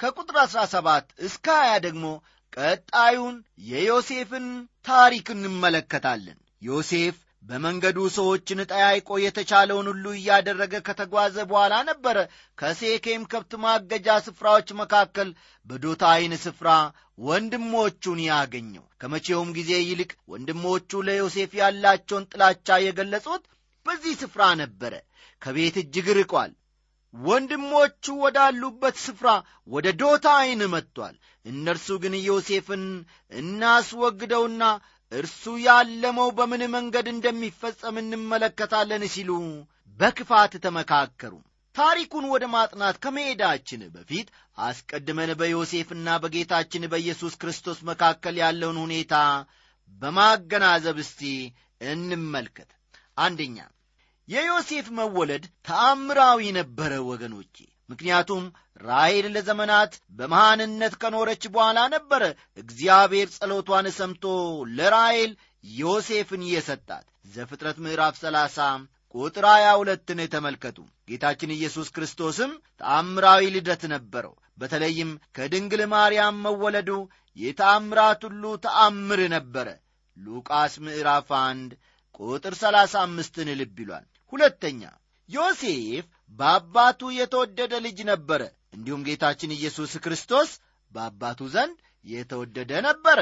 ከቁጥር 0.00 0.38
17 0.46 1.12
እስከ 1.26 1.46
20 1.60 1.84
ደግሞ 1.86 2.06
ቀጣዩን 2.52 3.36
የዮሴፍን 3.68 4.46
ታሪክ 4.86 5.26
እንመለከታለን። 5.34 6.38
ዮሴፍ 6.62 7.16
በመንገዱ 7.42 7.98
ሰዎችን 8.14 8.60
ጠያይቆ 8.70 9.08
የተቻለውን 9.22 9.88
ሁሉ 9.90 10.04
እያደረገ 10.16 10.74
ከተጓዘ 10.86 11.36
በኋላ 11.50 11.74
ነበረ 11.88 12.16
ከሴኬም 12.58 13.24
ከብት 13.32 13.52
ማገጃ 13.64 14.16
ስፍራዎች 14.26 14.68
መካከል 14.80 15.28
በዶታይን 15.66 16.34
ስፍራ 16.44 16.68
ወንድሞቹን 17.26 18.20
ያገኘው። 18.26 18.84
ከመቼውም 19.02 19.50
ጊዜ 19.58 19.72
ይልቅ 19.84 20.10
ወንድሞቹ 20.28 21.02
ለዮሴፍ 21.08 21.52
ያላቸውን 21.60 22.28
ጥላቻ 22.32 22.78
የገለጹት 22.84 23.44
በዚህ 23.86 24.14
ስፍራ 24.22 24.42
ነበረ። 24.62 24.94
ከቤት 25.42 25.76
እጅግ 25.82 26.08
ርቋል። 26.18 26.52
ወንድሞቹ 27.14 28.04
ወዳሉበት 28.22 28.96
ስፍራ 29.04 29.28
ወደ 29.68 29.86
ዶታይን 30.00 30.62
መጥቷል። 30.72 31.14
እነርሱ 31.46 31.88
ግን 32.02 32.14
ዮሴፍን 32.26 32.84
እናስወግደውና 33.40 34.62
እርሱ 35.12 35.42
ያለመው 35.64 36.28
በምን 36.38 36.62
መንገድ 36.72 37.06
እንደሚፈጸም 37.10 37.96
እንመለከታለን 38.00 39.02
ሲሉ 39.14 39.30
በክፋት 39.98 40.54
ተመካከሩ። 40.64 41.34
ታሪኩን 41.76 42.24
ወደ 42.32 42.44
ማጥናት 42.52 42.96
ከመሄዳችን 43.02 43.80
በፊት 43.94 44.28
አስቀድመን 44.58 45.30
በዮሴፍና 45.40 46.08
በጌታችን 46.22 46.88
በኢየሱስ 46.92 47.34
ክርስቶስ 47.42 47.78
መካከል 47.90 48.36
ያለውን 48.42 48.78
ሁኔታ 48.84 49.14
በማገናዘብ 50.02 50.98
እስቲ 51.04 51.22
እንመልከት። 51.86 52.70
አንደኛ 53.18 53.58
የዮሴፍ 54.28 54.86
መወለድ 54.98 55.44
ተአምራዊ 55.68 56.40
ነበረ 56.58 56.92
ወገኖቼ። 57.10 57.56
ምክንያቱም 57.90 58.44
ራሔል 58.80 59.26
ለዘመናት 59.34 59.92
በመሃንነት 60.18 60.94
ከኖረች 61.02 61.42
በኋላ 61.54 61.78
ነበረ 61.94 62.22
እግዚአብሔር 62.56 63.28
ጸሎቷን 63.36 63.86
ሰምቶ 63.98 64.24
ለራሔል 64.76 65.32
ዮሴፍን 65.74 66.42
የሰጣት። 66.48 67.04
ዘፍጥረት 67.34 67.78
ምዕራፍ 67.84 68.14
30 68.20 68.66
ቁጥር 69.14 69.46
22ን 69.50 70.20
ተመልከቱ። 70.34 70.78
ጌታችን 71.08 71.54
ኢየሱስ 71.54 71.88
ክርስቶስም 71.96 72.50
ተአምራዊ 72.80 73.42
ልደት 73.54 73.82
ነበረው። 73.94 74.34
በተለይም 74.58 75.10
ከድንግል 75.36 75.82
ማርያም 75.92 76.36
መወለዱ 76.44 76.90
የተአምራት 77.36 78.22
ሁሉ 78.28 78.44
ተአምር 78.64 79.20
ነበረ። 79.34 79.68
ሉቃስ 80.16 80.74
ምዕራፍ 80.84 81.30
1 81.38 81.74
ቁጥር 82.20 82.54
35ን 82.60 83.48
ልብ 83.60 83.78
ይሏል። 83.82 84.04
ሁለተኛ 84.32 84.82
ዮሴፍ 85.28 86.04
በአባቱ 86.38 87.00
የተወደደ 87.18 87.74
ልጅ 87.84 87.98
ነበረ። 88.08 88.42
እንዲሁም 88.76 89.04
ጌታችን 89.06 89.56
ኢየሱስ 89.56 89.92
ክርስቶስ 90.04 90.50
በአባቱ 90.92 91.40
ዘንድ 91.54 91.76
የተወደደ 92.06 92.72
ነበረ። 92.88 93.18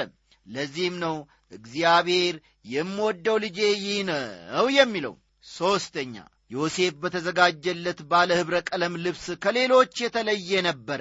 ለዚህም 0.47 0.97
ነው 1.05 1.15
እግዚአብሔር 1.53 2.35
የምወደው 2.69 3.37
ልጄ 3.45 3.59
ይህ 3.79 3.99
ነው 4.09 4.67
የሚለው። 4.77 5.15
ሦስተኛ 5.53 6.15
ዮሴፍ 6.51 6.95
በተዘጋጀለት 7.03 7.99
ባለ 8.11 8.31
ኅብረ 8.41 8.57
ቀለም 8.69 8.95
ልብስ 9.05 9.27
ከሌሎች 9.45 9.95
የተለየ 10.05 10.61
ነበረ። 10.69 11.01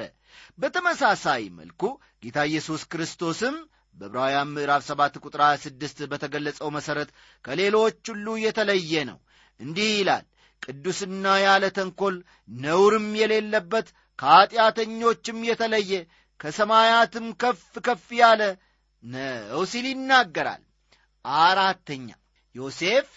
በተመሳሳይ 0.59 1.43
መልኩ 1.57 1.81
ጌታ 2.23 2.39
ኢየሱስ 2.49 2.81
ክርስቶስም 2.91 3.55
በዕብራውያን 3.97 4.51
ምዕራፍ 4.55 4.83
7 4.87 5.19
ቁጥር 5.23 5.41
26 5.45 6.05
በተገለጸው 6.11 6.69
መሠረት 6.77 7.09
ከሌሎች 7.45 7.99
ሁሉ 8.11 8.27
የተለየ 8.45 9.03
ነው። 9.09 9.17
እንዲህ 9.59 9.89
ይላል 9.97 10.23
ቅዱስና 10.63 11.25
ያለ 11.43 11.63
ተንኰል 11.77 12.15
ነውርም 12.57 13.07
የሌለበት 13.21 13.87
ከኀጢአተኞችም 14.19 15.39
የተለየ 15.49 15.91
ከሰማያትም 16.39 17.27
ከፍ 17.41 17.63
ከፍ 17.85 18.05
ያለ 18.19 18.41
ነው 19.03 19.61
ሲል 19.71 19.85
ይናገራል። 19.91 20.63
አራተኛ 21.25 22.07
ዮሴፍ 22.55 23.09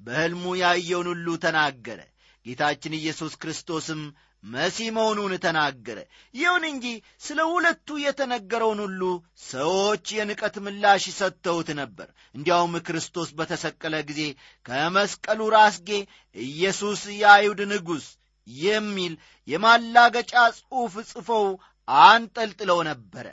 በሕልሙ 0.00 0.44
ያየውን 0.62 1.08
ሁሉ 1.12 1.26
ተናገረ። 1.44 2.00
ጌታችን 2.46 2.98
ኢየሱስ 2.98 3.32
ክርስቶስም 3.42 4.00
መሲህ 4.44 4.88
መሆኑን 4.94 5.32
ተናገረ። 5.42 5.98
ይሁን 6.34 6.64
እንጂ 6.70 6.86
ስለ 7.22 7.40
ሁለቱ 7.50 7.98
የተነገረውን 8.04 8.80
ሁሉ 8.84 9.02
ሰዎች 9.46 10.04
የንቀት 10.16 10.56
ምላሽ 10.64 11.04
ሰጥተውት 11.18 11.68
ነበር። 11.80 12.08
እንዲያውም 12.34 12.74
ክርስቶስ 12.86 13.30
በተሰቀለ 13.38 13.94
ጊዜ 14.08 14.22
ከመስቀሉ 14.66 15.40
ራስጌ 15.54 15.88
ኢየሱስ 16.36 17.02
የአይሁድ 17.14 17.62
ንጉሥ 17.72 18.06
የሚል 18.46 19.14
የማላገጫ 19.48 20.34
ጽሑፍ 20.58 20.94
ጽፈው 21.10 21.46
አንጠልጥለው 21.88 22.80
ነበረ። 22.90 23.26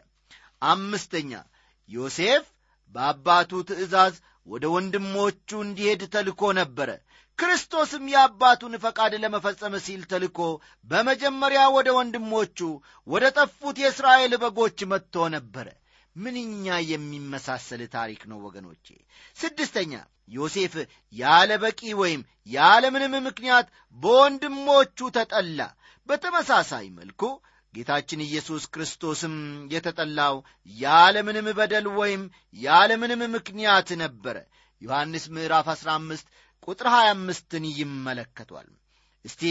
አምስተኛ 0.65 1.32
ዮሴፍ 1.89 2.45
በአባቱ 2.95 3.52
ትእዛዝ 3.67 4.15
ወደ 4.48 4.65
ወንድሞቹ 4.74 5.50
እንዲሄድ 5.65 6.02
ተልኮ 6.13 6.41
ነበረ። 6.60 6.89
ክርስቶስም 7.39 8.06
የአባቱን 8.12 8.73
ፈቃድ 8.84 9.13
ለመፈጸም 9.23 9.75
ሲል 9.84 10.02
ተልኮ 10.12 10.39
በመጀመሪያ 10.88 11.62
ወደ 11.75 11.89
ወንድሞቹ 11.97 12.60
ወደ 13.08 13.25
ጠፉት 13.38 13.78
የእስራኤል 13.82 14.34
በጎች 14.41 14.80
መጥቶ 14.91 15.28
ነበረ። 15.36 15.67
ምንኛ 16.15 16.65
የሚመሳሰል 16.89 17.82
ታሪክ 17.93 18.21
ነው 18.32 18.39
ወገኖቼ። 18.45 18.88
ስድስተኛ 19.38 19.93
ዮሴፍ 20.32 20.73
ያለ 21.13 21.52
በቂ 21.63 21.82
ወይም 22.02 22.21
ያለ 22.49 22.84
ምንም 22.95 23.13
ምክንያት 23.28 23.67
በወንድሞቹ 23.99 25.10
ተጠላ። 25.17 25.60
በተመሳሳይ 26.10 26.86
መልኩ 26.97 27.21
ጌታችን 27.73 28.25
ኢየሱስ 28.25 28.63
ክርስቶስም 28.73 29.34
የተጠላው 29.73 30.36
ያለ 30.75 31.17
ምንም 31.28 31.47
በደል 31.58 31.88
ወይም 31.99 32.21
ያለ 32.60 32.91
ምንም 33.02 33.21
ምክንያት 33.36 33.89
ነበረ። 34.04 34.38
ዮሐንስ 34.82 35.23
ምዕራፍ 35.36 35.67
15 35.73 36.28
ቁጥር 36.69 36.88
25ን 36.93 37.65
ይመለከቷል። 37.77 38.69
እስቲ 39.25 39.43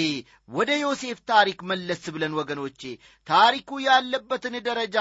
ወደ 0.48 0.70
ዮሴፍ 0.82 1.18
ታሪክ 1.30 1.58
መለስ 1.70 2.02
ብለን 2.14 2.36
ወገኖቼ 2.38 2.80
ታሪኩ 3.26 3.78
ያለበትን 3.86 4.54
ደረጃ 4.68 4.96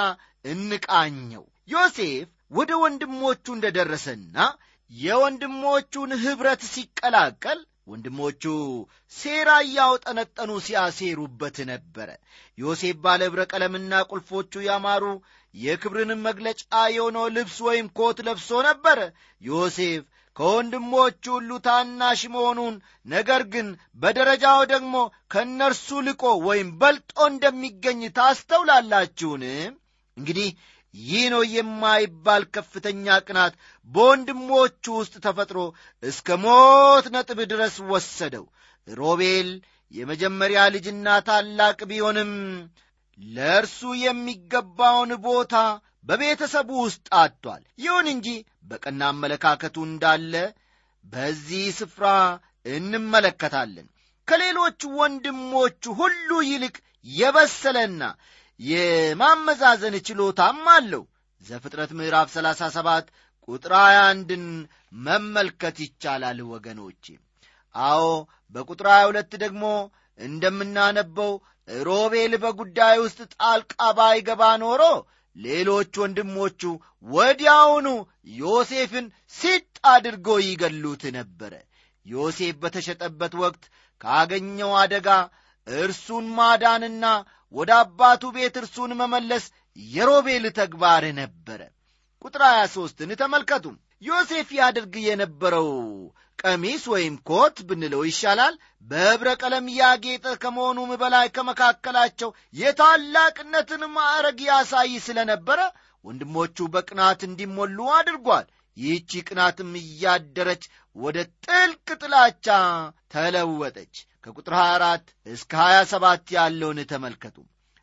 እንቃኘው። 0.45 1.43
ዮሴፍ 1.69 2.27
ወደ 2.51 2.71
ወንድሞቹ 2.82 3.45
እንደ 3.56 3.67
ደረሰና 3.77 4.36
የወንድሞቹን 4.91 6.12
ኅብረት 6.21 6.62
ሲቀላቀል 6.73 7.60
ወንድሞቹ 7.88 8.43
ሴራ 9.13 9.49
እያውጠነጠኑ 9.65 10.51
ሲያሴሩበት 10.65 11.58
ነበረ። 11.69 12.10
ዮሴፍ 12.58 12.97
ባለ 13.03 13.21
ኅብረ 13.30 13.41
ቀለምና 13.51 14.01
ቁልፎቹ 14.12 14.62
ያማሩ 14.65 15.03
የክብርንም 15.53 16.21
መግለጫ 16.27 16.62
የሆነው 16.95 17.25
ልብስ 17.36 17.58
ወይም 17.67 17.88
ኮት 17.99 18.17
ለብሶ 18.27 18.49
ነበረ። 18.67 18.99
ዮሴፍ 19.41 20.03
ከወንድሞቹ 20.38 21.23
ሁሉ 21.36 21.52
ታናሽ 21.65 22.21
መሆኑን 22.34 22.76
ነገር 23.06 23.41
ግን 23.54 23.67
በደረጃው 24.02 24.60
ደግሞ 24.73 24.95
ከእነርሱ 25.32 25.88
ልቆ 26.08 26.23
ወይም 26.47 26.69
በልጦ 26.82 27.13
እንደሚገኝ 27.32 28.02
ታስተውላላችሁን? 28.17 29.43
እንግዲህ 30.17 30.50
ይህ 30.93 31.23
ነው 31.34 31.41
የማይባል 31.54 32.43
ከፍተኛ 32.56 33.15
ቅናት 33.26 33.54
በወንድሞቹ 33.89 34.86
ውስጥ 35.00 35.15
ተፈጥሮ 35.26 35.60
እስከ 36.04 36.38
ሞት 36.43 37.08
ነጥብ 37.15 37.39
ድረስ 37.52 37.76
ወሰደው። 37.91 38.45
ሮቤል 38.88 39.50
የመጀመሪያ 39.91 40.62
ልጅና 40.76 41.08
ታላቅ 41.28 41.80
ቢሆንም 41.89 42.32
ለእርሱ 43.19 43.80
የሚገባውን 44.03 45.12
ቦታ 45.25 45.56
በቤተሰቡ 46.06 46.69
ውስጥ 46.84 47.06
አጥቷል። 47.21 47.63
ይሁን 47.84 48.08
እንጂ 48.13 48.27
በቀና 48.69 49.01
አመለካከቱ 49.13 49.77
እንዳለ 49.89 50.34
በዚህ 51.06 51.65
ስፍራ 51.80 52.06
እንመለከታለን። 52.71 53.88
ከሌሎች 54.27 54.80
ወንድሞቹ 54.97 55.84
ሁሉ 55.99 56.30
ይልቅ 56.49 56.75
የበሰለና 57.06 58.01
የማመዛዘን 58.60 59.95
ችሎታም 60.08 60.63
አለው። 60.73 61.03
ዘፍጥረት 61.45 61.91
ምዕራፍ 61.97 62.27
37 62.36 63.12
ቁጥር 63.47 63.73
ሀያ 63.80 63.97
አንድን 64.10 64.45
መመልከት 65.06 65.77
ይቻላል 65.86 66.39
ወገኖቼ 66.53 67.06
አዎ 67.75 68.03
በቁጥር 68.56 68.88
ሀያ 68.93 69.03
ሁለት 69.10 69.32
ደግሞ 69.43 69.63
እንደምናነበው 70.19 71.32
ሮቤል 71.67 72.34
በጉዳይ 72.43 72.97
ውስጥ 73.03 73.19
ጣልቃ 73.36 73.73
ባይገባ 73.97 74.41
ኖሮ 74.62 74.82
ሌሎች 75.36 75.93
ወንድሞቹ 76.01 76.62
ወዲያውኑ 77.08 77.88
ዮሴፍን 78.38 79.06
ሲጥ 79.36 79.65
አድርጎ 79.91 80.27
ይገሉት 80.45 81.03
ነበረ። 81.17 81.53
ዮሴፍ 82.06 82.56
በተሸጠበት 82.63 83.34
ወቅት 83.43 83.63
ካገኘው 84.01 84.71
አደጋ 84.82 85.08
እርሱን 85.67 86.25
ማዳንና 86.38 87.06
ወደ 87.53 87.71
አባቱ 87.82 88.23
ቤት 88.36 88.56
እርሱን 88.62 88.91
መመለስ 89.01 89.45
የሮቤል 89.77 90.45
ተግባር 90.60 91.03
ነበረ። 91.19 91.62
ቁጥር 92.25 92.41
23ን 92.47 93.12
ተመልከቱ 93.21 93.65
ዮሴፍ 94.02 94.50
ያደርግ 94.58 94.96
የነበረው 95.06 95.70
ቀሚስ 96.42 96.84
ወይም 96.94 97.14
ኮት 97.30 97.58
ብንለው 97.70 98.02
ይሻላል 98.08 98.56
በኅብረ 98.88 99.30
ቀለም 99.42 99.68
ያጌጠ 99.78 100.26
ከመሆኑም 100.44 100.92
በላይ 101.02 101.28
ከመካከላቸው 101.36 102.30
የታላቅነትን 102.62 103.84
ማዕረግ 103.96 104.40
ያሳይ 104.50 104.94
ስለነበረ 105.08 105.60
ወንድሞቹ 106.06 106.68
በቅናት 106.74 107.22
እንዲሞሉ 107.28 107.88
አድርጓል። 107.96 108.46
ይህቺ 108.78 109.22
ቅናትም 109.28 109.72
እያደረች 109.82 110.64
ወደ 110.96 111.18
ጥልቅ 111.46 111.88
ጥላቻ 112.02 112.48
ተለወጠች። 113.14 113.96
ከቁጥር 114.24 114.54
24 114.60 115.06
እስከ 115.28 115.54
27 115.64 116.34
ያለውን 116.38 116.80
ተመልከቱ። 116.92 117.38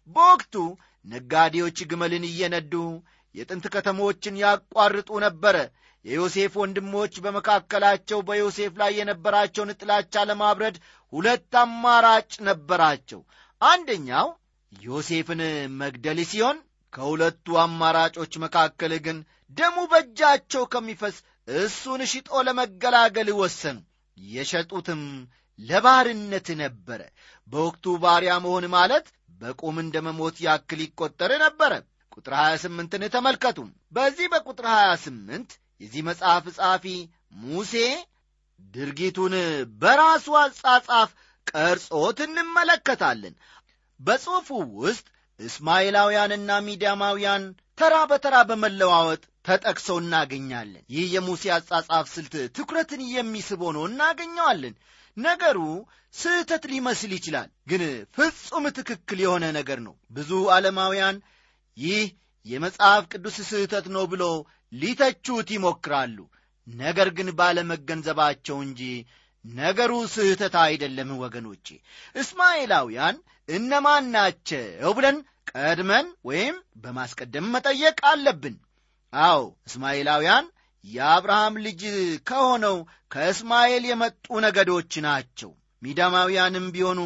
በወቅቱ 0.09 0.55
ነጋዴዎች 1.05 1.79
ግመልን 1.91 2.25
እየነዱ 2.31 2.75
የጥንት 3.35 3.65
ከተሞችን 3.75 4.41
ያቋርጡ 4.43 5.11
ነበረ 5.25 5.57
የዮሴፍ 6.05 6.55
ወንድሞች 6.61 7.15
በመካከላቸው 7.25 8.19
በዮሴፍ 8.29 8.73
ላይ 8.81 8.93
የነበራቸውን 8.99 9.77
ጥላቻ 9.81 10.25
ለማብረድ 10.31 10.77
ሁለት 11.13 11.55
አማራጭ 11.63 12.33
ነበራቸው። 12.49 13.21
አንደኛው 13.63 14.29
ዮሴፍን 14.73 15.41
መግደል 15.81 16.21
ሲሆን 16.31 16.59
ከሁለቱ 16.93 17.57
አማራጮች 17.63 18.33
መካከል 18.45 18.93
ግን 19.07 19.19
ደሙ 19.57 19.77
በእጃቸው 19.93 20.63
ከሚፈስ 20.73 21.17
እሱን 21.57 22.03
ሽጦ 22.13 22.43
ለመገላገል 22.47 23.31
ወሰኑ። 23.41 23.79
የሸጡትም 24.17 25.03
ለባርነት 25.59 26.49
ነበረ። 26.61 27.01
በወቅቱ 27.49 27.97
ባሪያ 28.05 28.33
መሆን 28.45 28.65
ማለት 28.77 29.07
በቁም 29.41 29.77
እንደ 29.83 29.97
መሞት 30.07 30.37
ያክል 30.47 30.81
ይቆጠር 30.85 31.33
ነበረ። 31.45 31.73
ቁጥር 32.13 32.35
28ን 32.41 33.05
ተመልከቱ። 33.15 33.59
በዚህ 33.93 34.27
በቁጥር 34.33 34.67
28 34.73 35.55
የዚህ 35.81 36.03
መጽሐፍ 36.09 36.45
ጸሐፊ 36.57 36.85
ሙሴ 37.45 37.75
ድርጊቱን 38.75 39.35
በራሱ 39.81 40.27
አጻጻፍ 40.43 41.11
ቀርጾት 41.47 42.19
እንመለከታለን። 42.27 43.35
በጽሑፉ 44.01 44.49
ውስጥ 44.81 45.07
እስማኤላውያንና 45.41 46.51
ሚዲያማውያን 46.67 47.45
ተራ 47.79 47.95
በተራ 48.11 48.37
በመለዋወጥ 48.49 49.23
ተጠቅሰው 49.45 49.97
እናገኛለን። 50.03 50.85
ይህ 50.95 51.07
የሙሴ 51.15 51.45
አጻጻፍ 51.57 52.07
ስልት 52.15 52.35
ትኩረትን 52.57 53.03
የሚስብ 53.15 53.63
ሆኖ 53.69 53.79
እናገኘዋለን። 53.89 54.75
ነገሩ 55.17 55.59
ስህተት 56.15 56.65
ሊመስል 56.73 57.13
ይችላል 57.17 57.49
ግን 57.71 57.83
ፍጹም 58.17 58.65
ትክክል 58.79 59.19
የሆነ 59.25 59.45
ነገር 59.59 59.79
ነው። 59.87 59.95
ብዙ 60.11 60.31
ዓለማውያን 60.57 61.17
ይህ 61.77 62.05
የመጽሐፍ 62.47 63.03
ቅዱስ 63.13 63.37
ስህተት 63.51 63.87
ነው 63.95 64.05
ብሎ 64.13 64.25
ሊተቹት 64.75 65.49
ይሞክራሉ። 65.55 66.19
ነገር 66.67 67.09
ግን 67.17 67.29
ባለመገንዘባቸው 67.39 68.57
እንጂ 68.63 68.81
ነገሩ 69.45 69.93
ስህተት 70.13 70.55
አይደለም 70.63 71.11
ወገኖቼ። 71.23 71.67
እስማኤላውያን 72.17 73.17
እነማን 73.49 74.05
ናቸው 74.15 74.93
ብለን 74.97 75.17
ቀድመን 75.53 76.07
ወይም 76.25 76.57
በማስቀደም 76.77 77.51
መጠየቅ 77.55 77.99
አለብን። 78.11 78.57
አዎ 79.13 79.41
እስማኤላውያን 79.69 80.47
የአብርሃም 80.85 81.55
ልጅ 81.67 81.83
ከሆነው 82.27 82.77
ከእስማኤል 83.13 83.85
የመጡ 83.91 84.27
ነገዶች 84.47 84.93
ናቸው። 85.07 85.51
ሚዳማውያንም 85.83 86.67
ቢሆኑ 86.75 87.01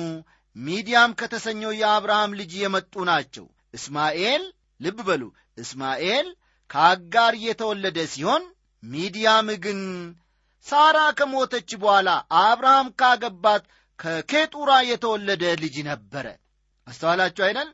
ሚዲያም 0.57 1.11
ከተሰኘው 1.21 1.73
የአብርሃም 1.81 2.33
ልጅ 2.41 2.53
የመጡ 2.63 2.95
ናቸው። 3.11 3.47
እስማኤል 3.75 4.43
ልብ 4.81 4.99
በሉ 5.09 5.23
እስማኤል 5.59 6.29
ከአጋር 6.71 7.35
የተወለደ 7.45 7.99
ሲሆን 8.13 8.43
ሚዲያም 8.83 9.49
ግን 9.65 9.81
ሳራ 10.67 10.99
ከሞተች 11.19 11.71
በኋላ 11.83 12.09
አብርሃም 12.41 12.89
ካገባት 13.01 13.65
ከኬጡራ 13.99 14.71
የተወለደ 14.91 15.45
ልጅ 15.63 15.77
ነበረ። 15.89 16.27
አስተዋላችሁ 16.87 17.43
አይደል? 17.47 17.69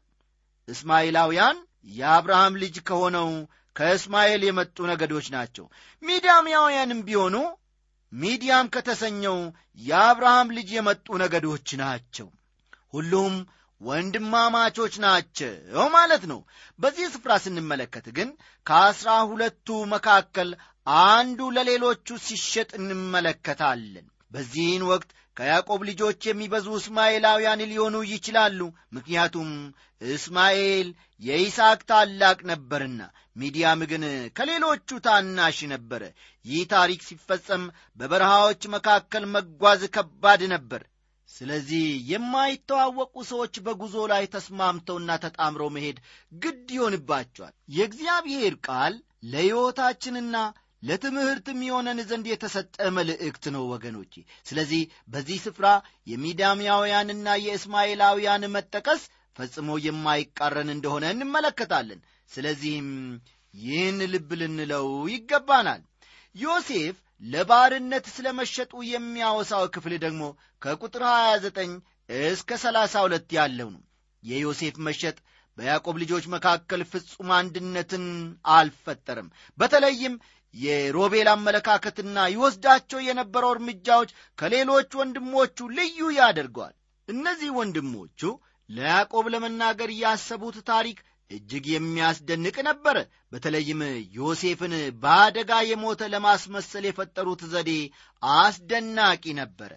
እስማኤላውያን 0.68 1.56
የአብርሃም 1.90 2.54
ልጅ 2.62 2.76
ከሆነው 2.88 3.28
ከእስማኤል 3.76 4.42
የመጡ 4.46 4.76
ነገዶች 4.92 5.26
ናቸው። 5.34 5.64
ሚዲያማውያንም 6.02 7.00
ቢሆኑ 7.08 7.36
ሚዲያም 8.12 8.66
ከተሰኘው 8.74 9.38
የአብርሃም 9.80 10.48
ልጅ 10.56 10.68
የመጡ 10.76 11.06
ነገዶች 11.22 11.68
ናቸው። 11.82 12.28
ሁሉም 12.92 13.34
ወንድማማቾች 13.80 14.94
ናቸው 15.04 15.52
ማለት 15.94 16.22
ነው። 16.30 16.40
በዚህ 16.78 17.06
ስፍራ 17.14 17.32
ስንመለከት 17.44 18.06
ግን 18.16 18.28
ከአስራ 18.66 19.10
ሁለቱ 19.30 19.68
መካከል 19.94 20.50
አንዱ 21.08 21.40
ለሌሎቹ 21.56 22.16
ሲሸጥ 22.26 22.70
እንመለከታለን። 22.78 24.06
በዚህን 24.32 24.82
ወቅት 24.90 25.10
ከያዕቆብ 25.36 25.80
ልጆች 25.88 26.20
የሚበዙ 26.26 26.66
እስማኤላውያን 26.78 27.64
ሊሆኑ 27.70 27.96
ይችላሉ። 28.10 28.60
ምክንያቱም 28.92 29.50
እስማኤል 30.00 30.88
የይስሐቅ 31.22 31.80
ታላቅ 31.90 32.38
ነበርና 32.50 33.00
ሚዲያም 33.36 33.80
ግን 33.90 34.02
ከሌሎቹ 34.36 34.98
ታናሽ 35.06 35.58
ነበረ። 35.72 36.02
ይህ 36.44 36.62
ታሪክ 36.74 37.00
ሲፈጸም 37.08 37.62
በበረሃዎች 37.98 38.62
መካከል 38.74 39.24
መጓዝ 39.34 39.82
ከባድ 39.96 40.42
ነበር 40.54 40.82
ስለዚህ 41.30 41.84
የማይተዋወቁ 42.10 43.14
ሰዎች 43.30 43.54
በጉዞ 43.64 43.96
ላይ 44.12 44.24
ተስማምተውና 44.34 45.10
ተጣምረው 45.24 45.70
መሄድ 45.76 45.96
ግድ 46.36 46.68
ይሆንባቸዋል። 46.76 47.54
የእግዚአብሔር 47.76 48.54
ቃል 48.68 48.94
ለሕይወታችንና 49.32 50.36
ለትምህርትም 50.82 51.60
የሆነን 51.66 52.00
ዘንድ 52.08 52.26
የተሰጠ 52.30 52.88
መልእክት 52.96 53.44
ነው 53.54 53.62
ወገኖቼ። 53.70 54.14
ስለዚህ 54.48 54.82
በዚህ 55.08 55.38
ስፍራ 55.44 55.66
የሚዳምያውያንና 56.12 57.28
የእስማኤላውያን 57.44 58.44
መጠቀስ 58.56 59.02
ፈጽሞ 59.36 59.78
የማይቃረን 59.84 60.68
እንደሆነ 60.74 61.04
እንመለከታለን። 61.14 62.00
ስለዚህም 62.30 62.90
ይህን 63.54 63.98
ልብ 64.12 64.30
ልንለው 64.40 64.86
ይገባናል። 65.12 65.82
ዮሴፍ 66.34 66.96
ለባርነት 67.24 68.06
ስለ 68.14 68.26
መሸጡ 68.38 68.72
የሚያወሳው 68.86 69.64
ክፍል 69.74 69.94
ደግሞ 70.04 70.22
ከቁጥር 70.62 71.02
29 71.10 71.74
እስከ 72.28 72.58
32 72.62 73.34
ያለው 73.38 73.68
ነው። 73.74 73.82
የዮሴፍ 74.22 74.76
መሸጥ 74.86 75.16
በያዕቆብ 75.58 75.96
ልጆች 76.02 76.24
መካከል 76.34 76.80
ፍጹም 76.92 77.28
አንድነትን 77.38 78.04
አልፈጠርም 78.54 79.28
በተለይም 79.58 80.14
የሮቤል 80.54 81.28
አመለካከትና 81.32 82.16
ይወስዳቸው 82.32 83.00
የነበረው 83.04 83.52
እርምጃዎች 83.54 84.10
ከሌሎች 84.38 84.90
ወንድሞቹ 85.00 85.66
ልዩ 85.78 86.10
ያደርገዋል። 86.18 86.74
እነዚህ 87.08 87.50
ወንድሞቹ 87.58 88.20
ለያዕቆብ 88.70 89.26
ለመናገር 89.34 89.90
ያሰቡት 90.02 90.56
ታሪክ 90.70 90.98
እጅግ 91.34 91.64
የሚያስደንቅ 91.70 92.56
ነበረ 92.68 92.96
በተለይም 93.32 93.80
ዮሴፍን 94.16 94.72
በአደጋ 95.02 95.52
የሞተ 95.68 96.08
ለማስመሰል 96.14 96.84
የፈጠሩት 96.88 97.42
ዘዴ 97.52 97.70
አስደናቂ 98.22 99.24
ነበረ 99.40 99.72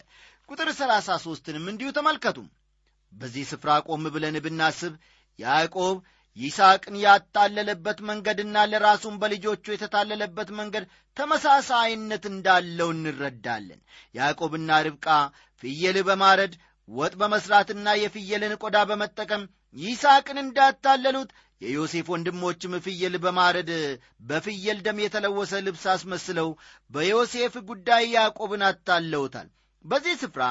ቁጥር 0.49 0.69
ሰላሳ 0.79 1.17
ሦስትንም 1.23 1.65
እንዲሁ 1.71 1.89
ተመልከቱ። 1.95 2.37
በዚህ 3.13 3.45
ስፍራ 3.51 3.71
ቆም 3.87 4.05
ብለን 4.13 4.37
ብናስብ 4.45 4.93
ያዕቆብ 5.39 5.97
ይስሐቅን 6.37 6.95
ያታለለበት 7.03 7.99
መንገድና 8.09 8.65
ለራሱም 8.71 9.15
በልጆቹ 9.21 9.65
የተታለለበት 9.73 10.49
መንገድ 10.59 10.83
ተመሳሳይነት 11.17 12.23
እንዳለው 12.31 12.89
እንረዳለን። 12.95 13.79
ያዕቆብና 14.15 14.79
ርብቃ 14.87 15.07
ፍየል 15.63 15.97
በማረድ 16.07 16.53
ወጥ 16.89 17.13
በመሥራትና 17.21 17.95
የፍየልን 18.01 18.53
ቆዳ 18.61 18.77
በመጠቀም 18.89 19.41
ይስሐቅን 19.75 20.37
እንዳታለሉት 20.43 21.29
የዮሴፍ 21.61 22.07
ወንድሞችም 22.13 22.73
ፍየል 22.85 23.15
በማረድ 23.23 23.69
በፍየል 24.27 24.79
ደም 24.85 24.97
የተለወሰ 25.03 25.61
ልብስ 25.65 25.83
አስመስለው 25.93 26.49
በዮሴፍ 26.91 27.53
ጉዳይ 27.69 28.03
ያዕቆብን 28.15 28.63
አታለውታል። 28.67 29.47
በዚህ 29.85 30.15
ስፍራ 30.21 30.43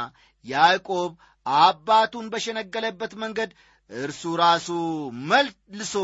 ያዕቆብ 0.44 1.12
አባቱን 1.46 2.26
በሸነገለበት 2.32 3.12
መንገድ 3.22 3.50
እርሱ 3.90 4.22
ራሱ 4.40 4.68
መልሶ 5.30 5.94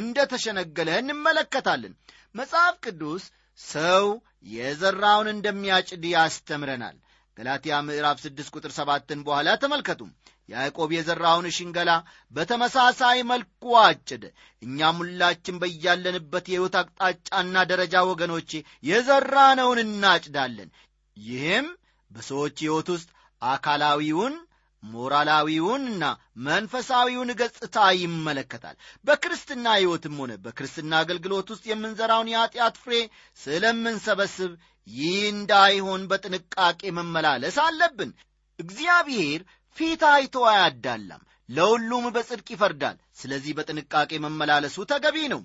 እንደ 0.00 0.26
ተሸነገለ 0.32 0.90
እንመለከታለን። 1.00 1.94
መጽሐፍ 2.34 2.74
ቅዱስ 2.84 3.24
ሰው 3.60 4.04
የዘራውን 4.52 5.28
እንደሚያጭድ 5.32 6.04
ያስተምረናል 6.12 6.96
ገላትያ 7.42 7.76
ምዕራፍ 7.86 8.18
6 8.22 8.50
ቁጥር 8.56 8.72
7ን 8.74 9.20
በኋላ 9.26 9.48
ተመልከቱ 9.62 10.00
ያዕቆብ 10.48 10.90
የዘራውን 10.94 11.46
ሽንገላ 11.56 11.90
በተመሳሳይ 12.34 13.18
መልኩ 13.30 13.72
አጭደ 13.80 14.24
እኛም 14.62 14.98
ሁላችን 15.02 15.58
በያለንበት 15.62 16.46
የሕይወት 16.50 16.74
አቅጣጫና 16.80 17.64
ደረጃ 17.70 18.02
ወገኖቼ 18.10 18.50
የዘራነውን 18.84 19.80
እናጭዳለን። 19.84 20.70
ይህም 21.16 21.66
በሰዎች 22.10 22.56
ሕይወት 22.64 22.90
ውስጥ 22.94 23.08
አካላዊውን 23.42 24.36
ሞራላዊውንና 24.82 26.04
መንፈሳዊውን 26.46 27.30
ገጽታ 27.40 27.76
ይመለከታል። 27.98 28.76
በክርስትና 29.04 29.66
ሕይወትም 29.78 30.16
ሆነ 30.22 30.32
በክርስትና 30.44 30.92
አገልግሎት 31.02 31.48
ውስጥ 31.52 31.64
የምንዘራውን 31.70 32.30
የኀጢአት 32.32 32.76
ፍሬ 32.82 32.94
ስለምንሰበስብ 33.40 34.52
ይህ 34.88 35.18
እንዳይሆን 35.32 36.02
በጥንቃቄ 36.10 36.80
መመላለስ 36.96 37.56
አለብን። 37.64 38.10
እግዚአብሔር 38.58 39.40
ፊት 39.78 40.02
አይቶ 40.10 40.36
አያዳላም 40.50 41.22
ለሁሉም 41.48 42.04
በጽድቅ 42.14 42.48
ይፈርዳል። 42.54 42.96
ስለዚህ 43.20 43.52
በጥንቃቄ 43.58 44.10
መመላለሱ 44.24 44.84
ተገቢ 44.90 45.16
ነው። 45.32 45.40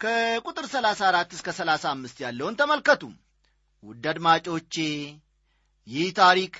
ከቁጥር 0.00 0.66
34 0.72 1.34
እስከ 1.36 1.48
35 1.56 2.22
ያለውን 2.24 2.58
ተመልከቱ። 2.60 3.02
ውድ 3.82 4.04
አድማጮቼ 4.12 4.74
ይህ 5.88 6.08
ታሪክ 6.16 6.54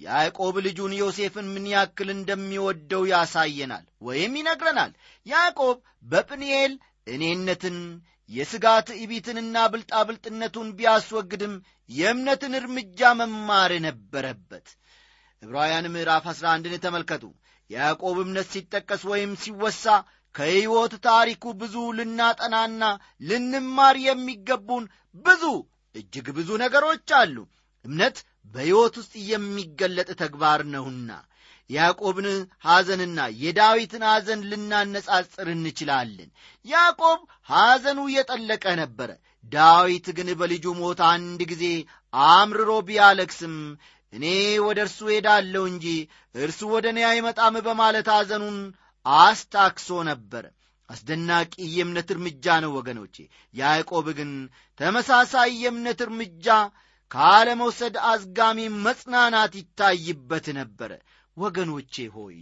ያዕቆብ 0.00 0.54
ልጁን 0.66 0.92
ዮሴፍን 1.00 1.46
ምን 1.54 1.66
ያክል 1.72 2.08
እንደሚወደው 2.14 3.02
ያሳየናል 3.10 3.84
ወይም 4.06 4.32
ይነግረናል። 4.40 4.92
ያዕቆብ 5.26 5.76
በጵንኤል 6.04 6.72
እኔነትን 7.06 7.76
የሥጋ 8.30 8.66
ትዕቢትንና 8.88 9.56
ብልጣብልጥነቱን 9.72 10.68
ቢያስወግድም 10.78 11.54
የእምነትን 11.90 12.52
እርምጃ 12.60 13.10
መማር 13.20 13.72
ነበረበት 13.86 14.66
ዕብራውያን 15.42 15.90
ምዕራፍ 15.94 16.26
11ን 16.32 16.76
ተመልከቱ። 16.84 17.24
የያዕቆብ 17.70 18.16
እምነት 18.24 18.48
ሲጠቀስ 18.54 19.02
ወይም 19.10 19.32
ሲወሳ 19.42 19.84
ከሕይወት 20.34 20.94
ታሪኩ 21.06 21.44
ብዙ 21.60 21.74
ልናጠናና 21.98 22.84
ልንማር 23.22 23.96
የሚገቡን 24.06 24.84
ብዙ 25.24 25.44
እጅግ 25.94 26.26
ብዙ 26.38 26.50
ነገሮች 26.62 27.08
አሉ። 27.18 27.36
እምነት 27.84 28.16
በሕይወት 28.44 28.94
ውስጥ 29.00 29.14
የሚገለጥ 29.28 30.10
ተግባር 30.20 30.60
ነውና 30.74 31.10
ያዕቆብን 31.70 32.26
ሐዘንና 32.66 33.20
የዳዊትን 33.42 34.02
ሐዘን 34.08 34.40
ልናነጻጽር 34.50 35.48
እንችላለን። 35.54 36.30
ያዕቆብ 36.64 37.20
ሐዘኑ 37.48 38.00
የጠለቀ 38.14 38.64
ነበረ። 38.82 39.10
ዳዊት 39.52 40.06
ግን 40.16 40.28
በልጁ 40.40 40.66
ሞት 40.80 41.00
አንድ 41.08 41.40
ጊዜ 41.50 41.64
አምርሮ 42.28 42.70
ቢያለክስም 42.88 43.56
እኔ 44.12 44.26
ወደ 44.66 44.78
እርሱ 44.86 45.00
ሄዳለሁ 45.12 45.62
እንጂ 45.70 45.86
እርሱ 46.36 46.60
ወደ 46.74 46.86
እኔ 46.92 47.00
አይመጣም 47.10 47.56
በማለት 47.66 48.08
ሐዘኑን 48.14 48.58
አስታክሶ 49.06 49.88
ነበረ 50.10 50.44
አስደናቂ 50.88 51.52
የእምነት 51.74 52.08
እርምጃ 52.14 52.46
ነው 52.64 52.70
ወገኖቼ። 52.76 53.16
ያዕቆብ 53.54 54.06
ግን 54.18 54.30
ተመሳሳይ 54.80 55.50
የእምነት 55.62 56.00
እርምጃ 56.06 56.46
ካለመውሰድ 57.14 57.96
አዝጋሚ 58.08 58.58
መጽናናት 58.84 59.52
ይታይበት 59.58 60.46
ነበረ 60.56 60.92
ወገኖቼ 61.36 61.94
ሆይ 62.14 62.36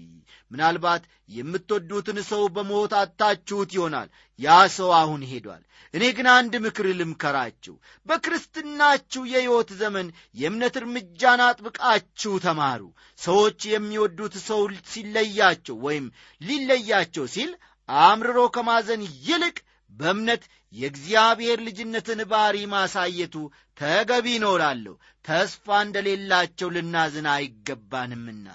ምናልባት 0.51 1.03
የምትወዱትን 1.29 2.19
ሰው 2.29 2.43
በሞት 2.55 2.93
አታችሁት 2.99 3.71
ይሆናል። 3.77 4.09
ያ 4.39 4.57
ሰው 4.77 4.91
አሁን 4.99 5.23
ሄዷል። 5.31 5.63
እኔ 5.95 6.05
ግን 6.17 6.27
አንድ 6.35 6.55
ምክር 6.65 6.87
ልምከራችሁ። 6.99 7.75
በክርስትናችሁ 8.07 9.23
የሕይወት 9.33 9.71
ዘመን 9.81 10.09
የእምነት 10.35 10.77
እርምጃን 10.81 11.43
አጥብቃችሁ 11.47 12.35
ተማሩ። 12.47 12.83
ሰዎች 13.19 13.59
የሚወዱት 13.73 14.37
ሰው 14.49 14.63
ሲለያቸው 14.93 15.79
ወይም 15.87 16.07
ሊለያቸው 16.41 17.27
ሲል 17.35 17.53
አምርሮ 17.89 18.41
ከማዘን 18.57 19.05
ይልቅ 19.27 19.57
በእምነት 19.93 20.43
የእግዚአብሔር 20.73 21.59
ልጅነትን 21.67 22.21
ባሪ 22.31 22.59
ማሳየቱ 22.73 23.35
ተገቢ 23.79 24.27
ኖራለሁ 24.45 24.95
ተስፋ 25.25 25.67
እንደሌላቸው 25.87 26.69
ልናዝን 26.77 27.27
አይገባንምና። 27.35 28.47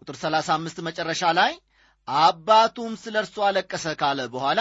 ቁጥር 0.00 0.16
35 0.22 0.82
መጨረሻ 0.88 1.22
ላይ 1.38 1.52
አባቱም 2.08 2.92
ስለ 3.02 3.16
እርሱ 3.22 3.36
አለቀሰ 3.46 3.94
ካለ 4.00 4.20
በኋላ 4.34 4.60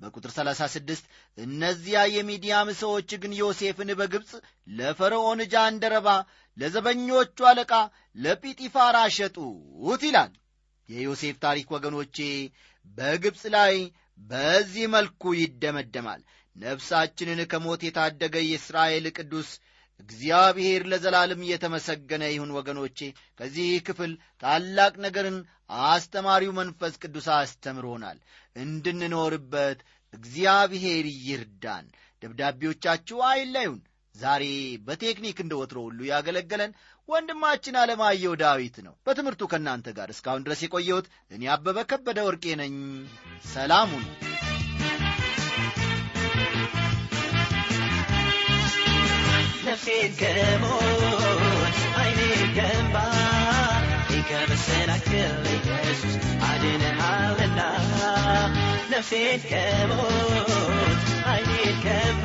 በቁጥር 0.00 0.30
36 0.32 1.04
እነዚያ 1.38 1.98
የሚዲያም 2.14 2.68
ሰዎች 2.80 3.10
ግን 3.22 3.32
ዮሴፍን 3.38 3.90
በግብፅ 4.00 4.32
ለፈርዖን 4.70 5.40
ጃንደረባ 5.52 6.08
ለዘበኞቹ 6.56 7.38
አለቃ 7.50 7.72
ለጲጢፋራ 8.16 8.96
ሸጡት 9.16 10.02
ይላል። 10.08 10.32
የዮሴፍ 10.88 11.36
ታሪክ 11.44 11.68
ወገኖቼ 11.76 12.16
በግብፅ 12.96 13.42
ላይ 13.56 13.74
በዚህ 14.20 14.86
መልኩ 14.94 15.22
ይደመደማል። 15.38 16.20
ነፍሳችንን 16.56 17.40
ከሞት 17.52 17.80
የታደገ 17.84 18.36
የእስራኤል 18.44 19.06
ቅዱስ 19.16 19.48
እግዚአብሔር 20.00 20.82
ለዘላለም 20.86 21.44
እየተመሰገነ 21.44 22.24
ይሁን 22.28 22.50
ወገኖቼ። 22.50 22.98
ከዚህ 23.38 23.68
ክፍል 23.86 24.12
ታላቅ 24.42 24.94
ነገርን 25.04 25.38
አስተማሪው 25.86 26.52
መንፈስ 26.52 26.94
ቅዱስ 27.02 27.26
አስተምሮናል። 27.36 28.18
እንድንኖርበት 28.56 29.78
እግዚአብሔር 30.14 31.06
ይርዳን። 31.26 31.86
ደብዳቤዎቻችሁ 32.22 33.18
አይለዩን 33.30 33.80
ዛሬ 34.16 34.44
በቴክኒክ 34.86 35.38
እንደ 35.42 35.54
ወትሮ 35.60 35.78
ሁሉ 35.86 36.00
ያገለገለን 36.10 36.72
ወንድማችን 37.08 37.78
አለማየሁ 37.80 38.32
ዳዊት 38.42 38.76
ነው። 38.86 38.94
በትምህርቱ 39.06 39.42
ከእናንተ 39.52 39.94
ጋር 39.98 40.10
እስካሁን 40.14 40.44
ድረስ 40.46 40.62
የቆየሁት 40.64 41.08
እኔ 41.30 41.44
አበበ 41.54 41.78
ከበደ 41.92 42.18
ወርቄ 42.28 42.56
ነኝ። 42.62 42.76
ሰላሙ 43.50 43.90
ነው 43.98 44.12
ነፍሴን 49.66 50.12
ከሞት 50.18 51.78
አይኔን 52.00 52.42
ከእንባ 52.56 52.96
ከመሰናክል 54.30 55.34
ኢየሱስ 55.56 56.14
አድነሃልና 56.48 57.60
ነፍሴን 58.92 59.40
ከሞት 59.46 61.02
አይኔን 61.32 61.76
ከእንባ 61.84 62.24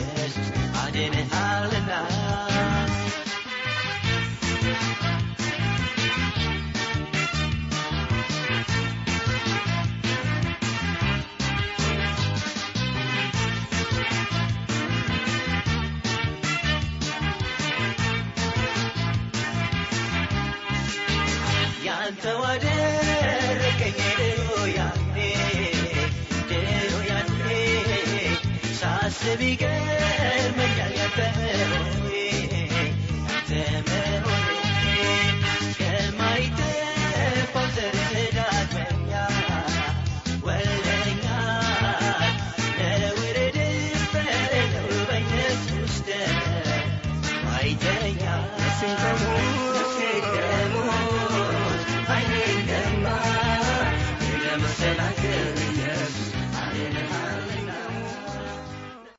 ያንተ 22.23 22.33
ወደረቀኝ 22.41 23.95
ድሮ 24.17 24.41
ያኔ 24.75 25.15
ድሮ 26.49 26.91
ያኔ 27.09 27.47
ሳስብ 28.79 29.41
ይገርመኛል 29.47 30.93
ያንተ 30.99 31.17